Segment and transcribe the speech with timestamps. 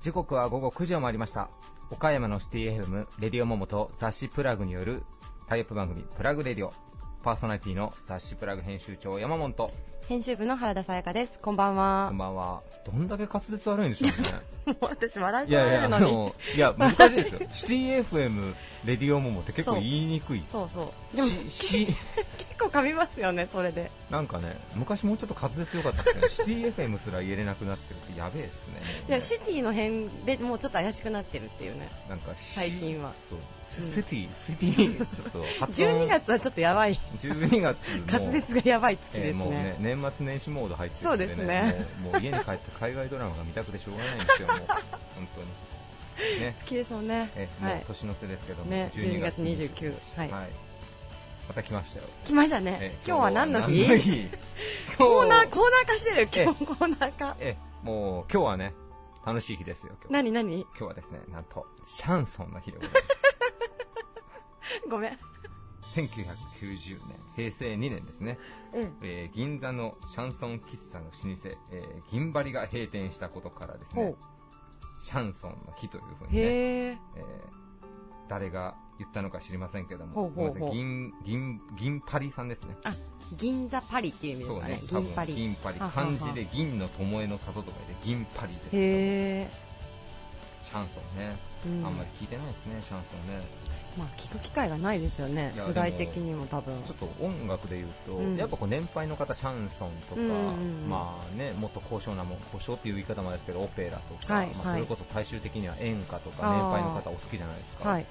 [0.00, 1.50] 時刻は午後9時を回りました。
[1.90, 5.02] 岡山のシティ FM レディオモモと雑誌プラグによる
[5.46, 6.72] タイアップ番組プラグレディオ。
[7.26, 9.72] パーソナリティの雑誌プラグ編集長山本と
[10.08, 11.40] 編集部の原田さやかです。
[11.40, 12.06] こんばんは。
[12.10, 14.06] こんばんはどんだけ滑舌悪いんでしょ
[14.66, 18.54] うね もう私笑いいやいやあのいや難しいですよシティ FM
[18.84, 21.16] レディオモモって結構言いにくいそうそう。
[21.16, 21.86] でもしし
[22.38, 23.90] 結構噛みますよね、それで。
[24.08, 31.88] なんかね昔もうちょっと滑舌良かったですね シティ FM すら言えれなくなってるってやべえっすねいや、シティの辺でもうちょっと怪しくなってるっていうね。
[32.08, 33.12] なんかし最近は。
[33.28, 36.98] そううんシティシティちょっと発音12月はちょっとやばい。
[37.16, 39.76] 12月も 滑舌がやばい月ですえーもうねね。
[39.80, 41.86] 年末年始モード入ってるんそうですね。
[42.02, 44.58] もうもう家に帰って海外ドラマが見たくてしょうがないんですよもう。
[45.16, 46.40] 本当に。
[46.40, 46.54] ね。
[46.58, 47.30] 好きですもんね。
[47.36, 47.48] え。
[47.60, 47.74] はい。
[47.76, 50.28] もう年の瀬ですけども、ね12月29はい。
[50.28, 52.06] また来ましたよ。
[52.24, 52.98] 来ましたえね。
[53.06, 53.84] 今日は何の日？
[53.86, 54.28] 今日
[54.98, 56.28] コーナー、コーナー化してる。
[56.32, 57.36] え今日コーナー化。
[57.38, 58.74] えもう今日はね
[59.24, 60.60] 楽しい日ですよ今日何何？
[60.62, 63.06] 今日はですねなんとシャンソンの日でございます。
[64.88, 65.18] ごめん。
[66.02, 68.38] 1990年平成2年ですね
[68.74, 68.96] うん。
[69.02, 74.14] えー銀座のシャンソン喫茶の老舗、えー銀張りが閉店したことからですね。
[75.00, 76.88] シャンソンの日というふうにね、へえ。
[76.88, 76.96] えー
[78.28, 82.76] 誰が言ったのか知りませんけども、ほうほうほう銀銀銀パリさんですね。
[82.84, 82.92] あ、
[83.36, 84.80] 銀座パリっていう意味ですかね。
[84.88, 85.34] 多分銀パリ。
[85.34, 89.66] 銀パリ漢字で銀の巴の里とかで銀パリですけど。
[90.64, 91.36] シャンソンね、
[91.66, 91.86] うん。
[91.86, 93.42] あんまり聞いてないですね、シャンソンね。
[93.98, 96.74] まあ、聞く機会がないですよね、世代的にも多分。
[96.84, 98.36] ちょっと音楽で言うと、うん。
[98.36, 107.88] やっぱこう年配の方、シャンソンとか、うんうんうんまあね、もっと高尚なもん、高尚っていう言い方もですけど、オペラとか、はいまあ、それこそ大衆的には演歌とか、年配の方お好きじゃないですか。
[107.88, 108.06] はい。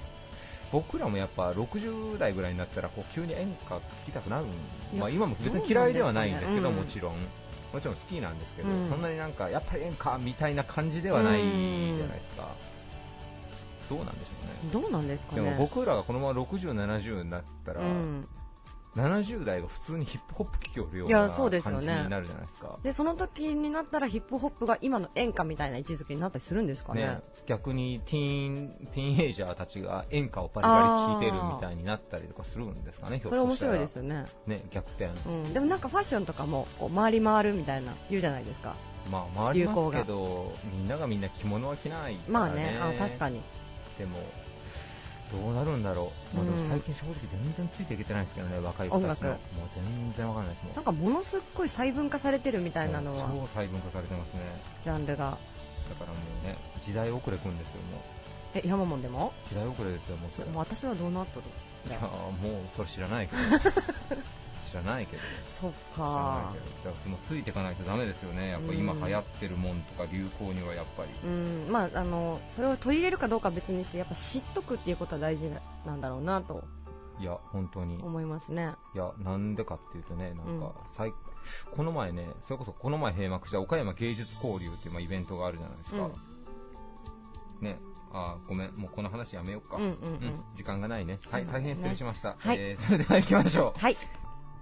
[0.72, 4.46] 僕らもやっぱ60代ぐらいになったらこう急に演歌聴きたくなる
[4.98, 7.16] まあ、今も別に嫌いではないんですけどどうなんもちろん。
[7.72, 8.88] もちろん好きなんですけど、うん。
[8.88, 11.50] そんなになんかやっぱり演歌みたいな感じではないじゃ
[12.06, 12.48] ないですか、
[13.88, 15.42] どうなんでしょうねどうなんですかね。
[15.42, 18.28] でも僕らがこのまま60、70になったら、うん、
[18.96, 22.78] 70代が普通にヒップホップ聴きおるような感じになるじゃないですか。
[22.82, 27.02] でその時になったらヒップホップが今の演歌みたいな位置づけになったりするんですかね。
[27.02, 34.24] ね、逆にティーンティーンエイジャーたちが演歌をバリバリ聴いてるみたいになったりとかするんですかね、それ面白いですよね。
[34.46, 38.76] ね、逆転、うん、でもなんかファッションとかもこう回り回るみたいな言うじゃないですか。
[39.10, 42.20] まあ、回りますけど、みんながみんな着物は着ないね。
[42.28, 43.40] まあね、あ確かに。
[43.98, 44.18] でも、
[45.32, 46.36] どうなるんだろう。
[46.36, 49.30] まあ、でもうん最近正直全然ついていけてないですけどね、若い子たちの。
[49.30, 49.38] もう
[49.74, 50.74] 全然わかんないですもん。
[50.74, 54.40] なんかものすっごい細分化されてるみたいなのは超細分化されてますね。
[54.84, 55.36] ジャンルが。
[55.88, 58.00] だからもうね、時代遅れくんですよ、もう。
[58.54, 59.32] え山門でも？
[59.44, 60.48] 時代遅れですよ、もうそれ。
[60.48, 61.46] もう私はどうなっとる？
[61.88, 63.42] いや、もうそれ知らないけど。
[64.66, 65.22] 知らないけど。
[65.48, 66.88] そっ知らなかいけ。
[66.88, 66.90] ど。
[66.90, 68.50] だからもうついていかないとダメですよね。
[68.50, 71.10] やっぱ今うん流行ってるもんとか流行にはやっぱり。
[71.24, 75.50] うん、まああのそれを取り入れるかどうかは別にしてやっぱ知っとくっていうことは大事
[75.84, 76.64] なんだろうなと
[77.18, 77.98] いや、本当に。
[78.02, 78.72] 思いますね。
[78.94, 81.12] いや、なんでかっていうとね、なんうんか、最
[81.74, 86.10] この前ね、それこそこの前閉幕した岡山芸術交流っていうまあイベントがあるじゃないですか。
[87.60, 87.78] ね、
[88.12, 89.76] あーごめん、もうこの話やめようか。
[89.76, 91.18] うんうんうん時間がないね。
[91.30, 92.36] はい、大変失礼しました。
[92.38, 93.80] はいえーそれでは行きましょう。
[93.80, 93.96] はい。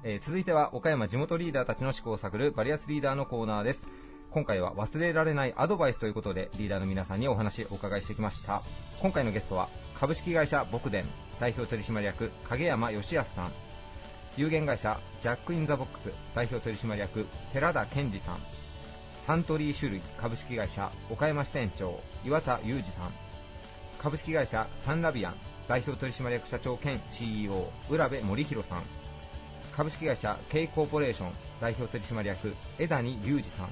[0.06, 3.88] えー続いては岡山地元リーダーたちの思考を探るバリアスリーダーのコーナーです。
[4.30, 8.60] 今回は忘れられないアドバイスということでリーダーの皆さんにお話をお伺いしてきました。
[9.00, 11.06] 今回のゲストは株式会社ボクデン
[11.40, 13.52] 代表取締役影山義康さん。
[14.36, 18.40] 有限会社ジャック・イン・ザ・ボックス代表取締役寺田健二さん。
[19.26, 23.12] サントリー種類株式会社岡山支店長岩田裕二さん。
[23.96, 25.34] 株式会社サンラビアン
[25.66, 29.03] 代表取締役社長兼 CEO 浦部森弘さん。
[29.72, 33.68] 株式会社 K コーポレーション代表取締役枝谷隆二さん。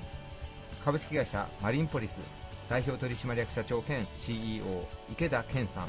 [0.85, 2.13] 株式会社マリンポリス
[2.69, 5.89] 代表取締役社長兼 CEO 池田健さん。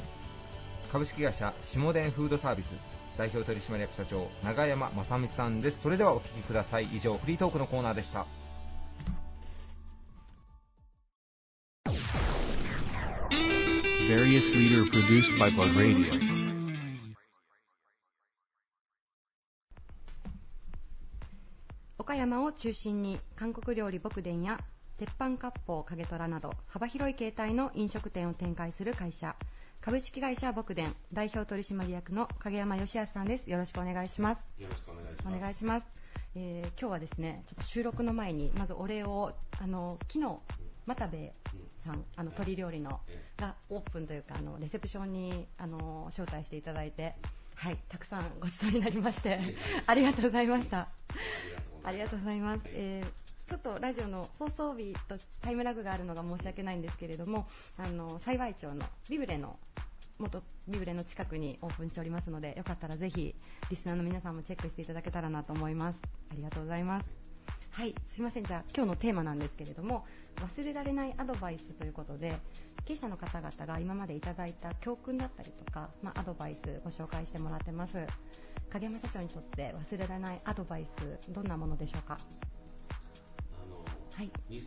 [0.92, 2.70] 株式会社下田フードサービス
[3.16, 5.80] 代表取締役社長永山正美さんです。
[5.80, 6.84] それではお聞きください。
[6.92, 8.26] 以上フリートークのコーナーでした。
[22.04, 24.60] 岡山を中心に韓国料理牧伝や
[24.98, 29.34] 鉄板割烹影虎など幅広い形態の飲食店を展開する会社。
[29.80, 33.50] 株式会社牧伝代表取締役の影山義康さんです。
[33.50, 34.44] よろしくお願いします。
[34.58, 35.40] よろしくお願いしおます。
[35.40, 35.86] 願いします、
[36.34, 40.40] えー今日はですねちょっと収録の前にまずお礼をあの昨日
[40.86, 41.30] 又部
[41.80, 47.14] さんあの鶏料理のえがオープンというかあのレセプションにあの招待していただいて
[47.54, 49.38] はい、たくさんご指導になりまして、
[49.86, 50.88] ありがとうございました。
[51.84, 52.60] ありがとうございます。
[52.66, 57.46] えーちょっとラジオの放送日とタイムラグがあるのが申し訳ないんですけれども、
[57.76, 59.58] あの幸町のビブレの
[60.18, 63.34] 元ビブレの近くにオープンしておりますので、よかったらぜひ
[63.68, 65.98] リスナーの皆さんもチェックしていただけたらなと思います。
[66.32, 67.06] ありがとうございます。
[67.72, 68.44] はい、すいません。
[68.44, 70.06] じゃあ今日のテーマなんですけれども、
[70.36, 72.38] 忘れられないアドバイスということで、
[72.84, 77.98] 経営者の方々が今までいただいた教訓だったりとか、まあ、アドバイスご紹介してもらってます。
[78.70, 82.18] 影山社長にとって忘れられないアドバイス、どんなものでしょうか？
[83.62, 83.76] あの
[84.16, 84.30] はい。
[84.50, 84.60] 2008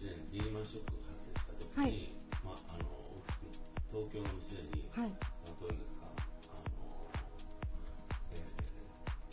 [0.00, 2.08] 年リーマンショックが発生した時に、はい
[2.44, 2.88] まあ、あの
[3.90, 5.08] 東京の店に、はい。
[5.10, 5.16] ま
[5.46, 6.06] あどういうんですか？
[6.54, 7.10] あの、
[8.32, 8.64] えー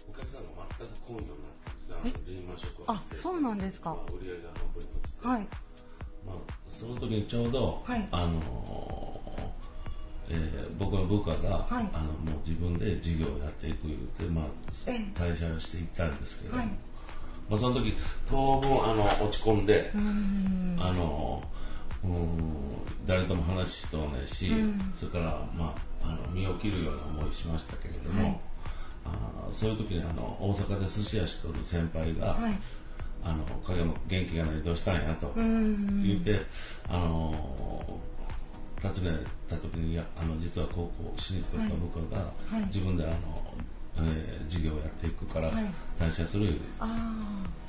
[0.09, 3.95] お客さんが全く来んようになったんですよあのリーマンショックがあ、そうなんですかま。
[4.01, 4.87] あ、売り上げが半分に
[5.23, 5.47] はい。
[6.25, 6.35] まあ、
[6.69, 9.23] その時にちょうど、はいあの
[10.29, 14.45] えー僕の部下が、はいあのもう自分で事業をやっていく言うて、まあ
[14.87, 16.71] ええ、退社をしていったんですけれども、はい
[17.49, 17.93] まあ、その時
[18.29, 19.91] 当分あの落ち込んで。
[20.79, 21.43] あの
[22.03, 22.71] うん
[23.05, 28.39] 誰とも話しとうないし、うんそれから、まあ、あの身を切るような思いしましたけれども、はい
[29.05, 32.59] あーそういう時にあの大阪で寿司屋しとる先輩が、はい。
[33.23, 35.31] あの影も元気がないどうしたんやと。
[35.35, 36.39] 言って、
[36.89, 37.31] あの
[38.81, 43.15] 訪ねた時にあの実は高校私立とか部下が、はい自分であの、
[43.97, 45.65] えー事業をやっていくからはい
[45.99, 46.87] 退社するあ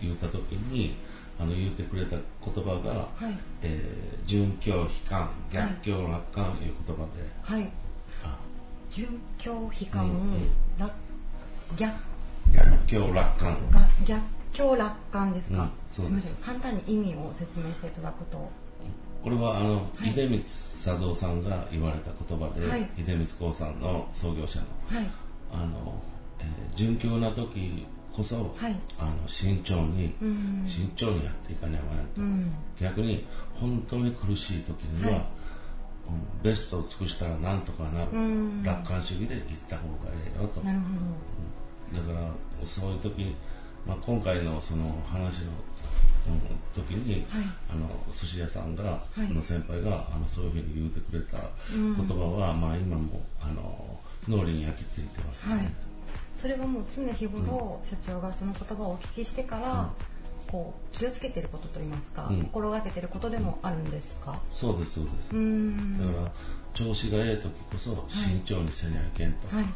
[0.01, 0.95] 言った時に
[1.39, 3.25] あの言ってくれた言葉が、あ。
[3.25, 3.39] はい。
[3.63, 7.71] えー準教悲観逆境楽観いう言葉で、はい。
[8.25, 8.39] あ
[8.91, 10.49] 準教悲観、うんうん
[10.79, 10.93] 楽
[11.77, 11.93] 逆
[12.53, 14.21] 逆境楽観が逆
[14.53, 16.03] 境楽観ですか、うんす。
[16.03, 18.51] みません簡単に意味を説明していただくと。
[19.23, 20.13] これはあの、はい。
[20.13, 22.89] 出光佐三さんが言われた言葉で、はい。
[22.97, 25.11] 出光興産の創業者のはい。
[25.53, 26.03] あの、
[26.41, 28.77] えー順境な時こそ、はい。
[28.99, 30.65] あの慎重に、うん。
[30.67, 32.51] 慎重にやっていかねばなと、うん。
[32.81, 33.25] 逆に
[33.55, 35.21] 本当に苦しい時には、はい。
[35.21, 35.25] うん
[36.43, 38.63] ベストを尽くしたらなんとかなる、うん。
[38.65, 40.61] 楽観主義で行った方がええよと。
[40.63, 40.85] なるほ
[41.97, 43.35] だからそういう時、
[43.87, 46.41] まあ、今回のその話の、うん
[46.73, 47.45] 時に、はい。
[47.69, 49.21] あの寿司屋さんが、い。
[49.35, 51.39] の先輩があのそういうふうに言うてくれた
[51.75, 51.97] うん。
[51.97, 53.99] 言葉は、まあ、今もあの
[54.29, 55.55] 脳裏に焼き付いてますね。
[55.57, 55.73] どはい。
[56.37, 59.93] それはもう常日頃、社長がその言葉をお聞きしてから、
[60.49, 62.43] こう気をつけてることといいますか、うん。
[62.43, 64.39] 心がけてることでもあるんですか？
[64.51, 65.31] そうですそうです、
[65.99, 66.33] だから
[66.75, 69.67] 調子がええ時こそ慎重にせにゃいけんと、はい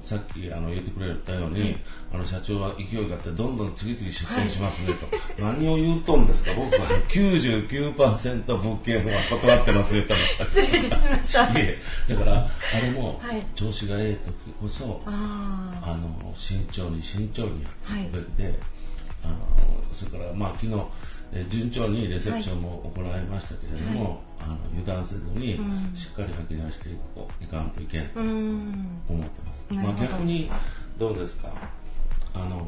[0.00, 1.76] さっきあの言ってくれたように、
[2.12, 6.88] あの社長は勢いがあってどんどん次々出店しますねと、何を言うとんですか僕は。
[7.08, 10.14] 99%物件は断ってますよと
[10.44, 11.46] 失礼しました。
[11.46, 13.44] いえだからあれも、はい。
[13.54, 18.60] 調子がええ時こそあの慎重に慎重にやっていくべきで、
[19.24, 19.34] あの
[19.94, 20.72] それから、まあ、昨日、
[21.32, 25.96] えー順調にレセプションも行いましたけれども、あの油断せずに、うん。
[25.96, 30.50] しっかり吐き出していこういかんといけんと思ってます、まあ、逆に
[30.98, 31.48] どうですか？
[32.34, 32.66] あの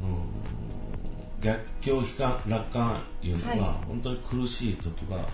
[0.00, 3.86] うーん逆境悲観楽観いうのは、はい。
[3.86, 5.28] 本当に苦しい時は、はい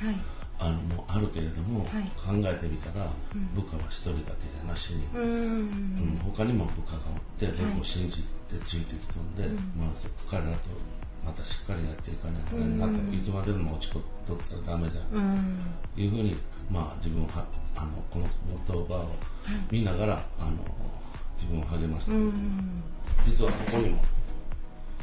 [0.61, 2.05] あのもうあるけれども、はい。
[2.21, 3.55] 考えてみたら、うん。
[3.55, 5.71] 部下は一人だけじゃなしに、うーうん
[6.15, 9.57] ん他にも部下がおってはい僕を信じてついてきたんで、うん。
[9.81, 10.69] まあ、そ彼らと
[11.25, 12.57] またしっかりやっていかないと。
[13.15, 15.01] いつまでも落ち込っとったらダメだ。
[15.13, 15.59] うーん。
[15.95, 16.37] というふうに、
[16.71, 18.27] まあ、自分はあのこの
[18.67, 19.09] 言葉を
[19.71, 20.53] 見ながら、あの
[21.39, 22.33] 自分を励ましん。
[23.27, 24.03] 実はここにも、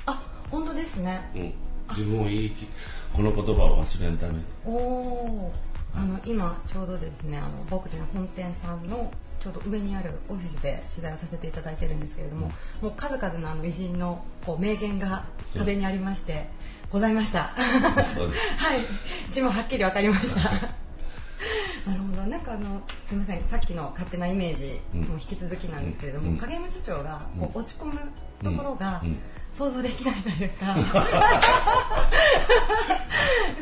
[0.06, 0.22] あ
[0.52, 1.30] 本当ですね。
[1.36, 1.54] うん、
[1.90, 2.68] 自分を言いき
[3.14, 5.54] この言葉を忘れんためにおお
[5.96, 12.52] あの今ちょうどですねあの僕での本店さんのちょうど上にあるオフィスで取材をさせていただいてるんですけれども、
[12.82, 15.26] もう数々のあの偉人のこう名言が
[15.56, 16.50] 壁にありまして
[16.90, 17.54] ございました。
[17.54, 18.80] はい、
[19.32, 20.42] 字もはっきりわかりました。
[20.42, 26.38] なるほど、なんかあのすみません、さっきの勝手なイメージも引き続きなんですけれども、うん。
[26.38, 27.62] 影山社長がこううん。
[27.62, 28.00] 落ち込む
[28.44, 29.10] ところがうん。
[29.10, 29.20] うん
[29.54, 30.66] 想像できないというか、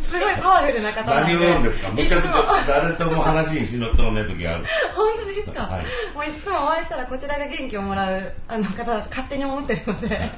[0.01, 1.33] すごいパワフルな方なんで。
[1.33, 1.89] 何を言うんですか？
[1.89, 2.33] むちゃくちゃ
[2.67, 4.65] 誰とも話にしのっとのね時がある。
[4.95, 5.85] 本当ですか、はい。
[6.13, 10.31] もういつもお会いしたらこちらが元気をもらうあの方だと勝手に思ってるので、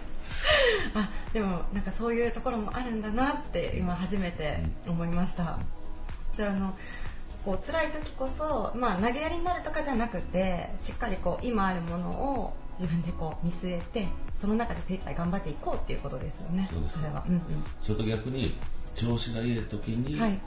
[0.93, 5.57] あでもなんかそういうところもあるんだなって今初めて思いました、
[6.35, 6.75] じゃああの
[7.47, 14.05] こう辛い時こそ、まあ、投げやりになるとかじゃなくてしっかりこう今あるものを自分でこう見据えて
[14.41, 16.67] その中で精一杯頑張っていこうっていうことですよね。
[16.69, 17.41] そうですれは、うんうん。
[17.81, 18.53] それと逆に
[18.95, 20.37] 調子がいい時に、はい。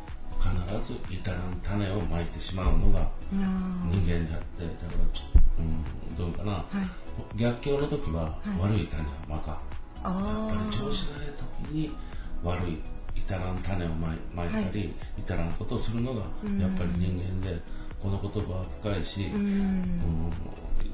[0.40, 6.66] 必ず至らん種をまいてしまうのが人間であってだからちょうん、どうかな、は
[7.34, 7.38] い。
[7.38, 8.60] 逆境の時ははい。
[8.60, 9.60] 悪い種をまか、やっ
[10.04, 11.96] あぱり調子がいい時に
[12.42, 12.78] 悪い
[13.14, 16.58] 至らん種をまいたり、至らんことをするのがうん。
[16.60, 17.60] やっぱり人間で、
[18.02, 20.32] この言葉は深いし、ううんん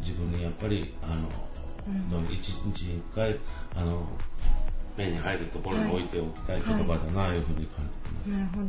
[0.00, 3.36] 自分にやっぱりあの、う一日に一回
[3.74, 4.06] あの
[4.96, 8.30] 目に入るところに置いておきたい言葉だな、いうふうに感じてます。
[8.30, 8.64] なるほど。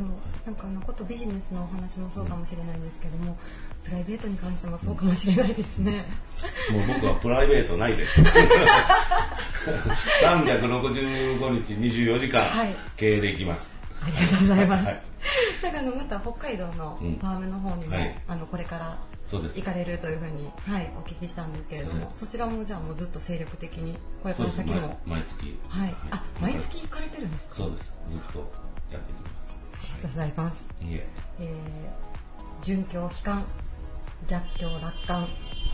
[0.46, 3.36] なんかあのことビジネスのお話もそうかもしれないんですけども、
[3.88, 6.04] プライベートに関してもそうかもしれないですね、
[6.72, 8.20] もう僕はプライベートないです。
[10.22, 13.78] 365日24時間はい経営できます。
[14.02, 15.02] ありがとうございます、はい
[15.62, 19.64] なんかあのまた北海道のフうんァームの方にも、はいあのこれからそうです行。
[19.64, 25.58] かれるというふうに、はい、お聞きしたんですけれども、はいそちらもじゃあもうずっと精力的にこれから先も毎毎月。
[25.68, 27.56] はい、あ毎月行かれてるんですか？
[27.56, 27.92] そうです。
[28.10, 28.38] ずっと
[28.92, 29.58] やってきます。
[29.74, 31.06] ありがとうございますいえ。
[31.40, 33.44] えー、準教悲観
[34.26, 35.22] 逆境楽観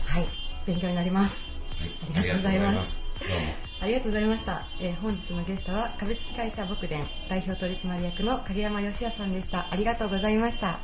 [0.05, 0.25] はい。
[0.65, 1.55] 勉強になります。
[1.79, 2.19] はい。
[2.19, 3.05] ありがとうございます。
[3.19, 3.65] ありがとうございます。
[3.81, 9.67] ありがとうございました、えー本日のゲストは株式会社牧伝代表取締役の影山義也さんでした。
[9.71, 10.79] ありがとうございました。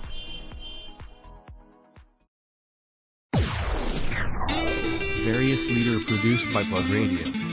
[5.26, 7.51] Various leader produced by Plug Radio.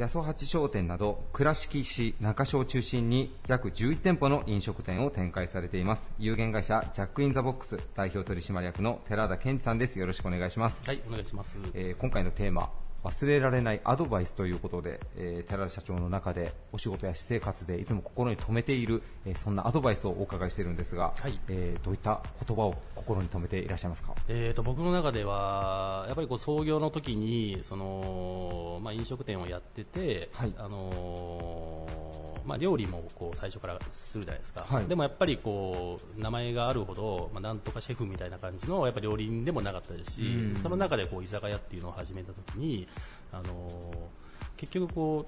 [0.00, 6.10] 八十八商店など倉敷市中小を中心に約11店舗の飲食店を展開されています。
[6.18, 9.98] 有限会社ジャックインザボックス代表取締役の寺田健二さんです。
[9.98, 11.58] よろしくお願いします、はい、お願いします。
[11.74, 12.70] えー今回のテーマ
[13.02, 21.38] 忘れられないアドバイスということで、えー寺田社長の中でお仕事や私生活でいつも心に留めている、えーそんなアドバイスをお伺いしているんですが、はい。
[21.48, 24.14] えーどういった言葉を心に留めていらっしゃいますか？
[24.28, 30.54] えー、と僕の中では、やっぱりこう創業の時にその、まあ、飲食店をやってて、はい。
[30.58, 34.86] あのーまあ、料理もこう最初からするじゃないですか、はい。
[34.86, 40.56] でもやっぱりこう名前があるほど、まあ、なんとかシェフみたいな感じのやっぱり料理人でもなかったですし、うん。
[40.56, 42.88] その中でこう居酒屋っていうのを始めた時に、
[43.32, 44.20] あのー
[44.56, 45.26] 結局こ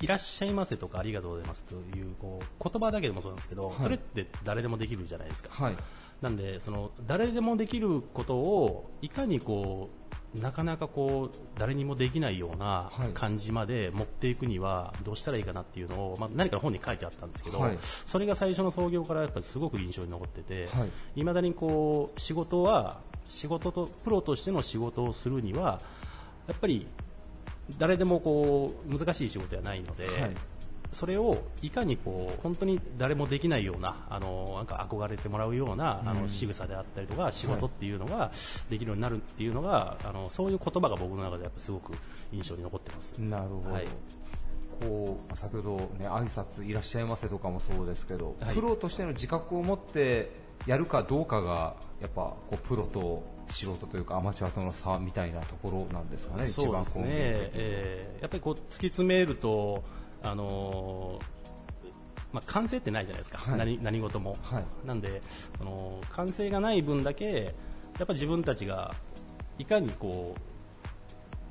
[0.00, 5.50] う、いらっしゃいませとかありがとうございますというこう言葉だけでもそうなんですけど、はいそれって誰でもできるじゃないですか。
[5.64, 5.76] はい
[6.20, 13.14] なんでその誰でもできることをいかにこうなかなかこう誰にもできないようなはい。
[13.14, 17.78] 感じまで持っていくにはどうしたらいいかなっていうのを、まあ、何か本に書いてあったんですけど、はい。
[18.04, 20.90] それが最初の創業からやっぱりすごく印象に残ってて、はい。
[21.16, 25.80] いまだにこう仕事は仕事とプロとしての仕事をするには
[26.46, 26.86] やっぱり
[27.78, 30.36] 誰でもこう難しい仕事ではないので、はい
[30.92, 36.22] それをいかにこう本当に誰もできないようなあのなんか憧れてもらうようなあうん。
[36.22, 38.30] の仕草であったりとか仕事っていうのが
[38.70, 41.92] できるようになるっていうのがあのそういう言葉が僕の中でやっぱすごく
[42.32, 43.18] 印象に残ってます。
[43.20, 43.86] なるほど、はい。
[44.80, 48.54] こう先ほど、ね、挨拶いらっしゃいませとかもそうですけど、はい。
[48.54, 50.30] プロとしての自覚を持って
[50.66, 59.84] やるかどうかがやっぱこうプロと素人というかアマチュアとの差みたいなところなんですかね、そうですね、えーやっぱりこう突き詰めると、
[60.22, 61.38] あのー
[62.32, 63.58] まあ、完成ってないじゃないですか、はい。
[63.58, 64.36] 何何事も。
[64.42, 64.86] はい。
[64.86, 65.22] なんで
[65.56, 67.54] その完成がない分だけ
[67.98, 68.94] やっぱり自分たちが
[69.58, 70.38] いかにこう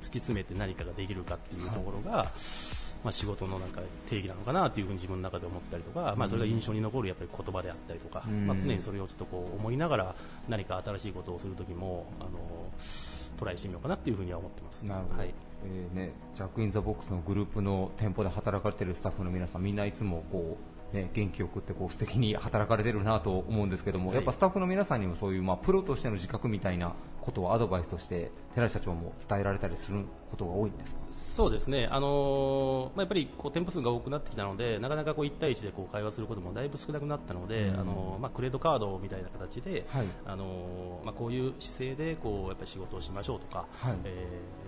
[0.00, 2.30] き詰めて何かができるかっていうところが、
[3.04, 8.46] まあ、仕事のなんか定義なのかなっていうふうに自分の中で思ったりとか、まあ、それが印象に残るやっぱり言葉であったりとか、うん。
[8.46, 10.14] まあ、常にそれをちょっとこう思いながら
[10.48, 12.30] 何か新しいことをするときもあの
[13.38, 14.82] トライしてみようかなっていうふうには思ってます。
[14.82, 15.34] なるほど、はい
[15.64, 20.56] えーね、ジャック・イン・ザ・ボックスのグループの店舗で働かれているスタッフの皆さん、みんないつもこ
[20.92, 24.16] う、ね、元気よくってこう素敵に働かれてるなと思うんですけども、はい。
[24.16, 31.00] やっぱスタッフの皆さんにもそういう、まあ、プロとしての自覚みたいなことをアドバイスとして寺井社長も伝えられたりすることが多いんですか？
[31.10, 37.80] そうですね、あのーまあ、やっぱりこう店舗数が多くなってきたので、なかなかこう1対1でこう会話することもだいぶ少なくなったので、うん。
[37.80, 40.06] あのーまあ、クレードカードみたいな形で、はい。
[40.24, 43.96] あのーまあ、こういう姿勢でこうやっぱり仕事をしましょうとか、はい。
[44.04, 44.67] えー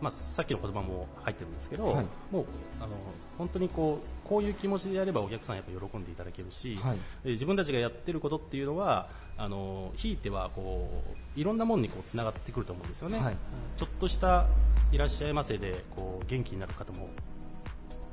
[0.00, 2.06] まあ、さっきの言葉も入ってるんですけど、はい。
[2.30, 2.44] もう
[2.80, 2.92] あの
[3.36, 6.98] 本当にこうこういう気持ちでやればお客さんやっぱ喜んでいただけるし、はい。
[7.24, 10.90] えー自分たちがやってることっていうのはあのひいてはこ
[11.36, 13.36] ういろんなものにこうつながってくると思うんですよね、はい。
[13.76, 14.46] ちょっとした
[14.92, 17.08] いらっしゃいませでこう元気になる方も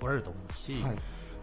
[0.02, 0.96] おられると思うし、はい。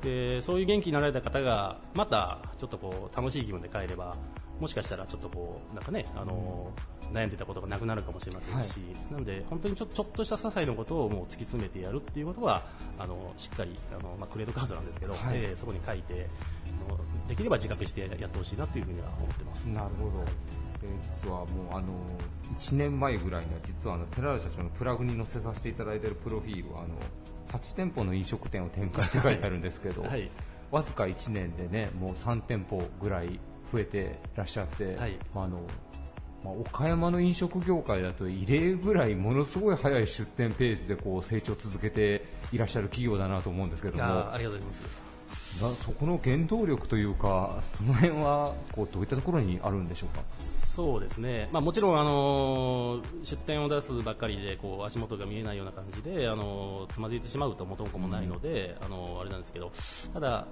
[0.03, 4.17] でそういう元気になられた方がまたちょっとこう楽しい気分で帰れば
[4.61, 6.71] もしかしたらちょっとこうなんかねあの
[7.13, 8.79] 悩んでたことがなくなるかもしれませんし、
[9.11, 12.63] なんで本当にちょちょっとした些細なことをもう突き詰めてやるっていうことは
[12.99, 15.39] あのしっかりあの、まあ、クレードカードなんですけど、はい。
[15.39, 16.29] えーそこに書いて
[16.89, 19.69] あのできれば自覚してやってほしいなというふうには思ってます。
[19.69, 20.25] なるほど、
[20.83, 21.87] えー実はもうあの
[22.59, 26.95] 1年前ぐらいには実はあの寺田社長のプラグに載せさせていただいているプロフィールはあの
[27.53, 30.31] 8店舗の飲食店を展開って書いてあるんですけど、 はい。
[30.71, 33.39] わずか1年でねもう3店舗ぐらい
[33.73, 35.63] 増えてらっしゃって、はいまああの
[36.45, 45.13] まあ岡山の飲食業界だと異例ぐらいものすごい早い出店ペースでこう成長を続けていらっしゃる企業だなと思うんですけいども、やありがとうございます。
[45.63, 50.23] なそこの原動力というか、その辺はこうどういったところにあるんでしょうか？
[50.33, 59.73] そうですね、まあ、もちろん、あの出店を出すばっかりでこう足元が見えないような感じで、あのつまずいてしまうと元も子もないので、あのあれなんですけど、
[60.13, 60.47] ただ、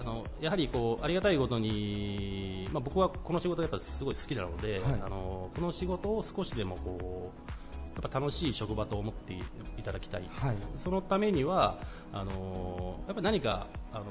[0.00, 5.02] あのやはりこうありがたいことに、まあ、僕はこの仕事がやっぱすごい好きなので、はい。
[5.04, 9.42] あのこの仕事を少しでもこうやっぱ楽しい職場と思ってい
[9.84, 10.56] ただきたい、はい。
[10.76, 11.78] そのためには
[12.12, 14.04] あのやっぱ何かあの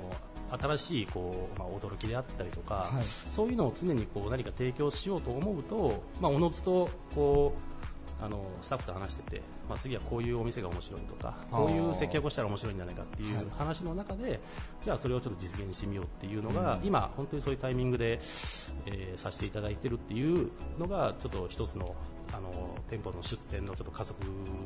[0.58, 3.04] 新しいこう、まあ、驚きであったりとか、はい。
[3.04, 7.73] そういうのを常にこう何か提供しようと思うと、まあ、おのずとこう
[8.22, 14.39] あのスタッフと話してて、まあ、次はこういうお店が面白いとかこういう接客をしたら面白いんじゃないかっていはいう話の中で、
[14.81, 18.19] じゃあそれをちょっと実現してみようっていうのが、うん今、本当にそういうタイミングで、
[18.86, 21.95] えーさせていただいてるっていうのがちょっと一つの
[22.33, 24.19] あの店舗の出店のちょっと加速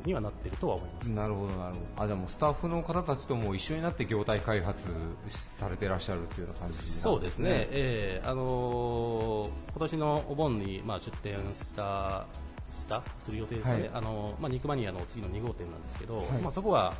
[0.04, 1.12] にはなっているとは思います。
[1.12, 2.02] なるほど、なるほど。
[2.02, 4.88] あ、でもスタッフの方たちとも一緒になって業態開発
[5.28, 6.82] されてらっしゃるっていうような感じね。
[6.82, 12.26] そうですね、えーあのー今年のお盆に、まあ、出店した
[12.72, 13.90] したする予定ですね、はい。
[13.94, 16.26] あのーまあ、肉マニアの次の2号店なんですけど、はい。
[16.42, 16.94] まあ、そこは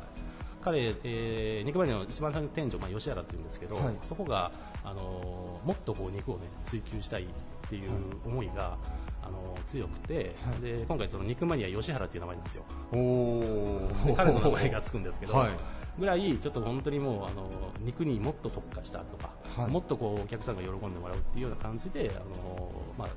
[0.61, 3.95] 彼、えー肉マニアの一番最初の店長、まあ、吉原っていうんですけど、はい。
[4.01, 4.51] そこが、
[4.83, 7.25] あのーもっとこう肉を、ね、追求したいっ
[7.69, 7.91] ていう
[8.25, 8.77] 思いが、
[9.21, 10.61] あのー強くて、はい。
[10.61, 12.63] で今回、その肉マニア吉原っていう名前なんですよ。
[12.93, 15.51] お彼の名前がつくんですけど、はい。
[15.99, 17.49] ぐらいちょっと本当にもうあの
[17.81, 19.71] 肉にもっと特化したとか、はい。
[19.71, 23.07] もっとこうお客さんが喜んでもらうっていうような感じであの、まあ、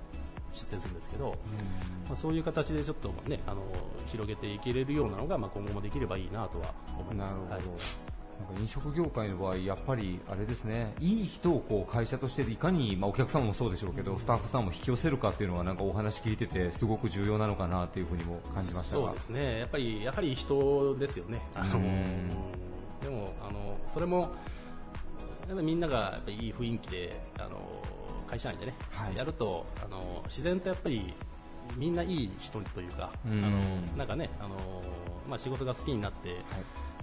[0.52, 1.36] 出店するんですけど、
[2.06, 3.62] まあ、そういう形でちょっと、ね、あの
[4.06, 7.32] 広げていけれるようなのが、まあ、今後もできればいいなとは思います。
[7.32, 7.52] なるほど。
[7.52, 7.62] はい
[8.40, 19.06] なんか飲食業界の場合、やっぱりあれですね、いい人をこう会社としていかに、まあ、お客様もそうでしょうけど、スタッフさんも引き寄せるかっていうのは、なんかお話聞いてて、すごく重要なのかなっていうふうにも感じましたが。
[19.06, 22.28] そうですね、やっぱりやはり人ですよね、あのうん
[23.02, 24.30] でもあのそれもやっ
[25.48, 27.58] ぱりみんながやっぱりいい雰囲気であの
[28.32, 29.16] 会社内でね、はい。
[29.16, 31.04] やるとあの自然とやっぱり
[31.76, 33.44] みんないい人というか、うん。
[33.44, 34.56] あのなんかねあの、
[35.28, 36.36] まあ、仕事が好きになって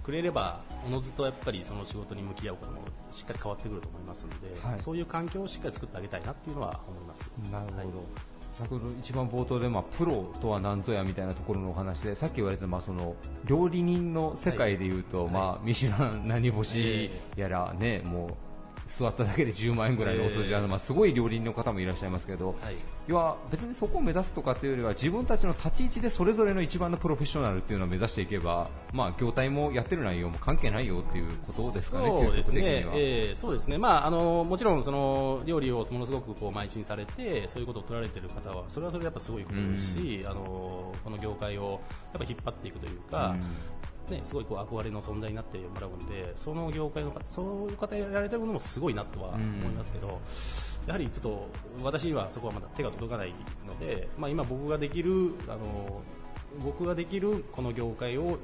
[0.02, 2.78] くれれば、おのずとやっぱりその仕事に向き合うことも
[3.12, 4.80] しっかり変わってくると思いますので、はい。
[4.80, 7.30] そういう環境をしっかり作ってあげたいなっていうのは思います。
[7.52, 7.86] なるほど、はい。
[8.52, 13.14] 先ほど一番冒頭で、まあ、プロとは何ぞやみたいなところのお話でさっき言われた、まあ、その
[13.44, 15.32] 料理人の世界でいうと、はい。
[15.32, 18.49] まあ、ミシュラン何星やら、ねもう
[18.90, 22.56] 座っただけで10万円ぐらいのお数字ある、ええまあ、すごい料理人の方もいらっしゃいますけど、はい。
[23.06, 33.34] 要は別にそこを目指すとかっていうよりは自分たちの立ち位置でそれぞれの一番のプロフェッショナルっていうのを目指していけば、まあ、業態もやってる内容も関係ないよっていうことですかね、そうですね。
[33.34, 41.80] そうですね、まあ、あのもちろんその料理をものすごくこう邁進されて、そういうことを取られている方は、それはそれでやっぱすごいことですし、あのこの業界を
[42.12, 43.36] やっぱ引っ張っていくというか、
[44.10, 50.20] ね、すごいこう憧れの存在になってもらうんで、その業界の方、そういう方やられてるのもすごいなとは思いますけど、
[50.86, 51.48] やはりちょっと
[51.82, 53.34] 私にはそこはまだ手が届かない
[53.66, 56.02] ので、まあ、今僕ができる、あの
[56.64, 58.38] 僕ができるこの業界を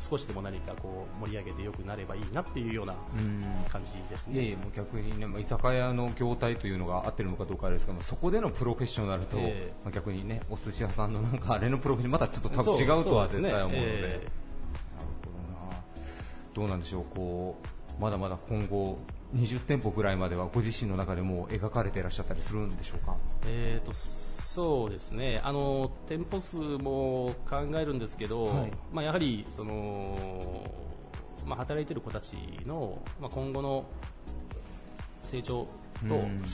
[0.00, 3.44] 少しでも何かこう盛り上げて良くなればいいなっていうようなうん。
[3.70, 4.34] 感じですね。
[4.34, 9.72] いやいやもう逆にね、まあ居酒屋の業態というのが合ってるのかどうかあれですが、まあそこでのプロフェッショナルと、ええ。
[9.84, 14.26] まあ逆にね、お寿司屋さんのなんかあれのプロフェッショナル、またちょっと多分違うとは絶対思うので、
[16.54, 17.56] どうなんでしょう、こ
[17.98, 18.98] う、まだまだ今後、
[19.34, 23.16] 20店舗ぐらいまではご自身の中でもう描かれていらっしゃったりするんでしょうか？
[23.46, 25.40] えーとそうですね。
[25.42, 28.70] あの店舗数も考えるんですけど、はい。
[28.92, 30.62] まあ、やはりその、
[31.44, 33.86] まあ、働いている子たちの、まあ、今後の
[35.24, 35.66] 成長
[36.08, 36.44] と、うん。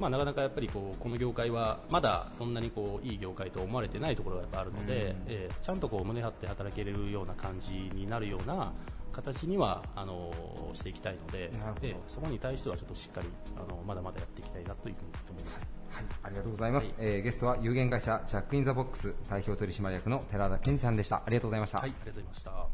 [0.00, 5.32] まあ、なかなかやっぱりこうこの業界はまだそんなにこういい業界と思われてないところがやっぱあるので、うん。
[5.32, 8.72] えーちゃんとこう胸張って働けれるような感じになるような
[9.14, 10.32] 形にはあの
[10.74, 15.66] していきたいのでなるほど、えーそこに対してはちょっとしっかりあのまだまだやっていきたいなというふうに思います。
[15.90, 16.94] はい、ありがとうございます。
[16.98, 21.22] えーゲストは有限会社ジャックインザボックス代表取締役の寺田健二さんでした。
[21.24, 21.78] ありがとうございました。
[21.78, 22.68] はい、ありがとうございました。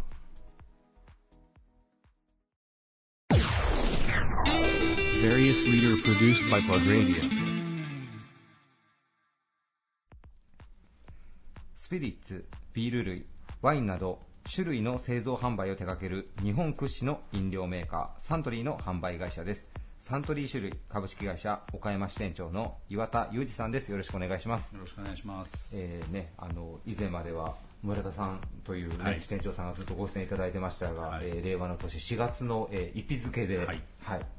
[5.21, 7.21] Various leader produced by Plug Radio.
[11.75, 13.27] スピリッツ、ビール類、
[13.61, 19.71] ワインなど種類の製造販売を手掛ける日本屈指の飲料メーカーサントリーの販売会社です。
[19.99, 23.91] サントリー種類株式会社岡山支店長の岩田裕二さんです。
[23.91, 24.75] よろしくお願いします。
[24.75, 25.71] よろしくお願いします。
[25.75, 33.81] えーね、あの以前までは村田さんという、ねはい支店長さんがずっとご出演いただいてましたが、はいえー令和の年4月の、えー、一日付で、はい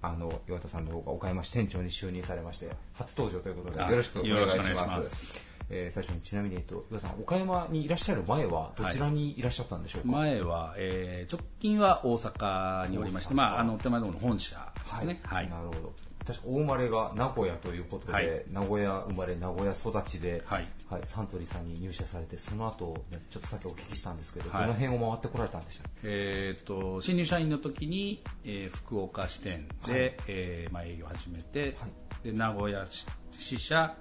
[0.01, 15.19] あの岩田さんの方が岡山支店長に就任されまして初登場ということであよろしくお願いしますえー最初にちなみに、えっと、岩田さん岡山にいらっしゃる前はどちらにいらっしゃったんでしょうか、前は、えー直近は大阪におりまして、まあ、あの手前の方の本社ですね。
[15.23, 15.49] はい。
[15.49, 15.93] なるほど。
[16.25, 18.43] 確かお生まれが名古屋ということで、はい。
[18.51, 20.67] 名古屋生まれ、名古屋育ちで、はい。
[21.03, 24.61] サントリーさんに入社されて、その後、ね、ちょっとさっきお聞きしたんですけど、はい。
[24.63, 30.15] どの辺を回ってこられたんでしたえー、と新入社員の時に、えー福岡支店で、はい。
[30.27, 31.91] えーまあ、営業を始めて、はい。
[32.23, 33.05] で名古屋支
[33.39, 33.95] 支社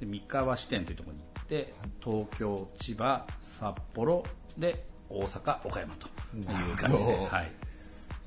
[0.00, 4.24] で三河支店というところに行って、東京、千葉、札幌
[4.58, 7.50] で大阪、岡山という感じで、はい、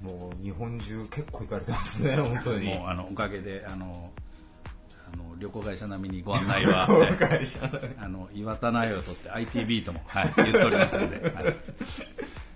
[0.02, 2.68] もう日本中結構行かれてますね、本当に。
[2.68, 4.12] もうあのおかげであの
[5.12, 6.88] あの旅行会社並みにご案内は、
[8.00, 11.56] あの岩田苗を取って ITB とも、はい、言っておりますので、はい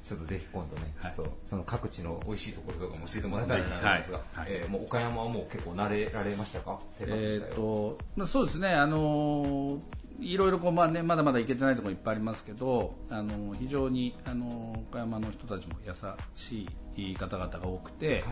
[0.08, 1.13] ちょっとぜひ今度ね、はい。
[1.15, 6.80] ちょっとその各地の美味しいところとかも教えてもらえたらなと思いますが、はいはいえーもう岡山はもう結構慣れられましたか？
[6.89, 9.80] 生活えーとまあ、そうですね、あの
[10.20, 14.48] いろいろこう、まあね、まだまだ行けてないところいっぱいありますけど、あの非常に、あの
[14.89, 15.93] 岡山の人たちも優
[16.36, 18.24] しい方々が多くて、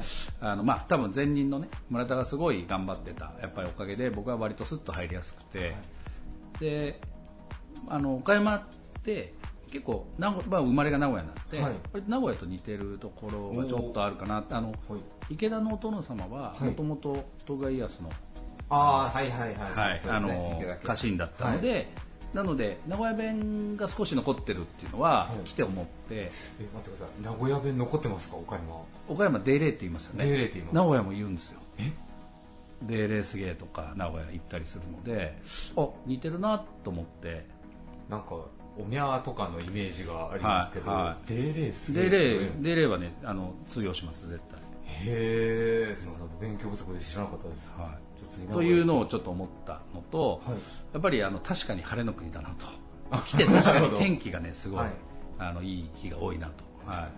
[0.41, 5.75] あのまあ多分前任のね村田がすごい頑張ってたやっぱりおかげで僕は割とスッと入りやすくて、
[6.59, 6.99] で
[7.87, 8.63] あの岡山っ
[9.03, 9.33] て
[9.71, 11.73] 結構名古、まあ、生まれが名古屋なんで、はい。
[12.07, 14.75] 名古屋と似てるところがちょっとあるかなあのはい。
[15.29, 16.63] 池田のお殿様ははい。
[16.65, 18.09] もともと徳川家康の
[18.69, 19.55] ああ、はいはいはい。
[19.55, 21.87] はい、あの家家臣だったので、
[22.33, 25.47] なので名古屋弁が少し残ってるっていうのは、はい。
[25.47, 25.91] 来て思って。
[26.09, 26.31] え、
[26.73, 27.23] 待ってください。
[27.23, 28.83] 名古屋弁残ってますか、岡山。
[29.07, 30.25] 岡山デーレーって言いますよね。
[30.25, 30.75] デーレーって言います。
[30.75, 31.59] 名古屋も言うんですよ。
[31.77, 31.91] え？
[32.83, 35.41] デーレーすげーとか名古屋行ったりするので
[35.77, 37.45] あ似てるなと思って。
[38.09, 38.35] なんか、
[38.77, 41.27] おみゃーとかのイメージがありますけど、はいはい。
[41.27, 44.59] デーレースデーレーデーレーはねあの通用します絶対。
[44.87, 47.75] へー、すみません、勉強不足で知らなかったです。
[47.77, 48.53] はい。
[48.53, 50.57] というのをょちょっと思ったのと、はい。
[50.93, 52.65] やっぱりあの確かに晴れの国だなと。
[53.11, 54.93] あ来て確かに天気がねすごい、はい。
[55.37, 57.09] あのいい日が多いなと、は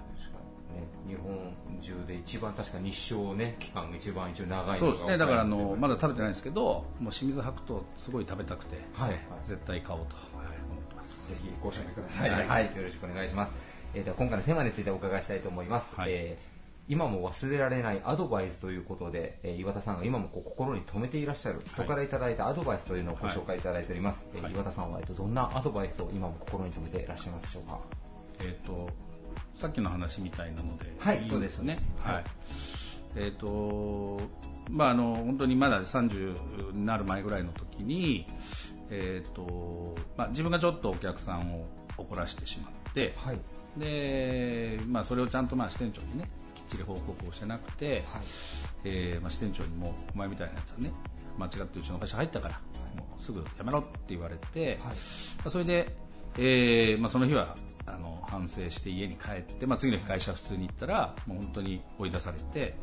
[1.08, 5.17] い、日本中で一番確か日照ね、期間が一番一応長いそうですね。
[5.17, 9.20] だからあのまだ食べてないいんですけどもう清水白桃すごい食べたくて、はいはい。
[9.43, 10.15] 絶対買おうと、
[11.30, 12.30] ぜひご賞味ください。
[12.30, 13.52] はいはい、よろしくお願いします。
[13.93, 15.93] えー、では今回のテーマについてお伺いしたいと思います。
[15.96, 16.58] はいえー
[16.89, 24.26] 今も忘れられないアドバイスということで、えー岩田さんが今もこう心に留めていらっしゃる人からいただいたアドバイスというのをご紹介いただいております。
[24.34, 27.80] えーはい岩田さんは、えっと、どんなアドバイスを今も心に留めていらっしゃいますでしょうか？
[28.39, 28.88] えっ、と
[29.60, 32.24] さっきの話みたいなので、はいいんですねそうですはい
[33.17, 34.22] えっ、と
[34.70, 38.26] まああの本当にまだ30になる前ぐらいの時に
[38.89, 41.65] えっ、とまあ自分がちょっとお客さんを
[41.97, 43.39] 怒らしてしまって、はい。
[43.78, 48.04] でまあそれをちゃんとまあ支店長にねきっちり報告をしてなくて、はい。
[48.86, 50.91] えーまあ、支店長にもお前みたいなやつはね
[51.38, 52.56] 間違ってうちの会社入ったから、
[52.95, 54.97] もうすぐやめろって言われて、まはい。
[55.45, 55.95] あそれで、
[56.38, 62.76] えーまあ、その日はあの反省して家に帰って、まあ、次の日会社普通に行ったらもう本当に追い出されて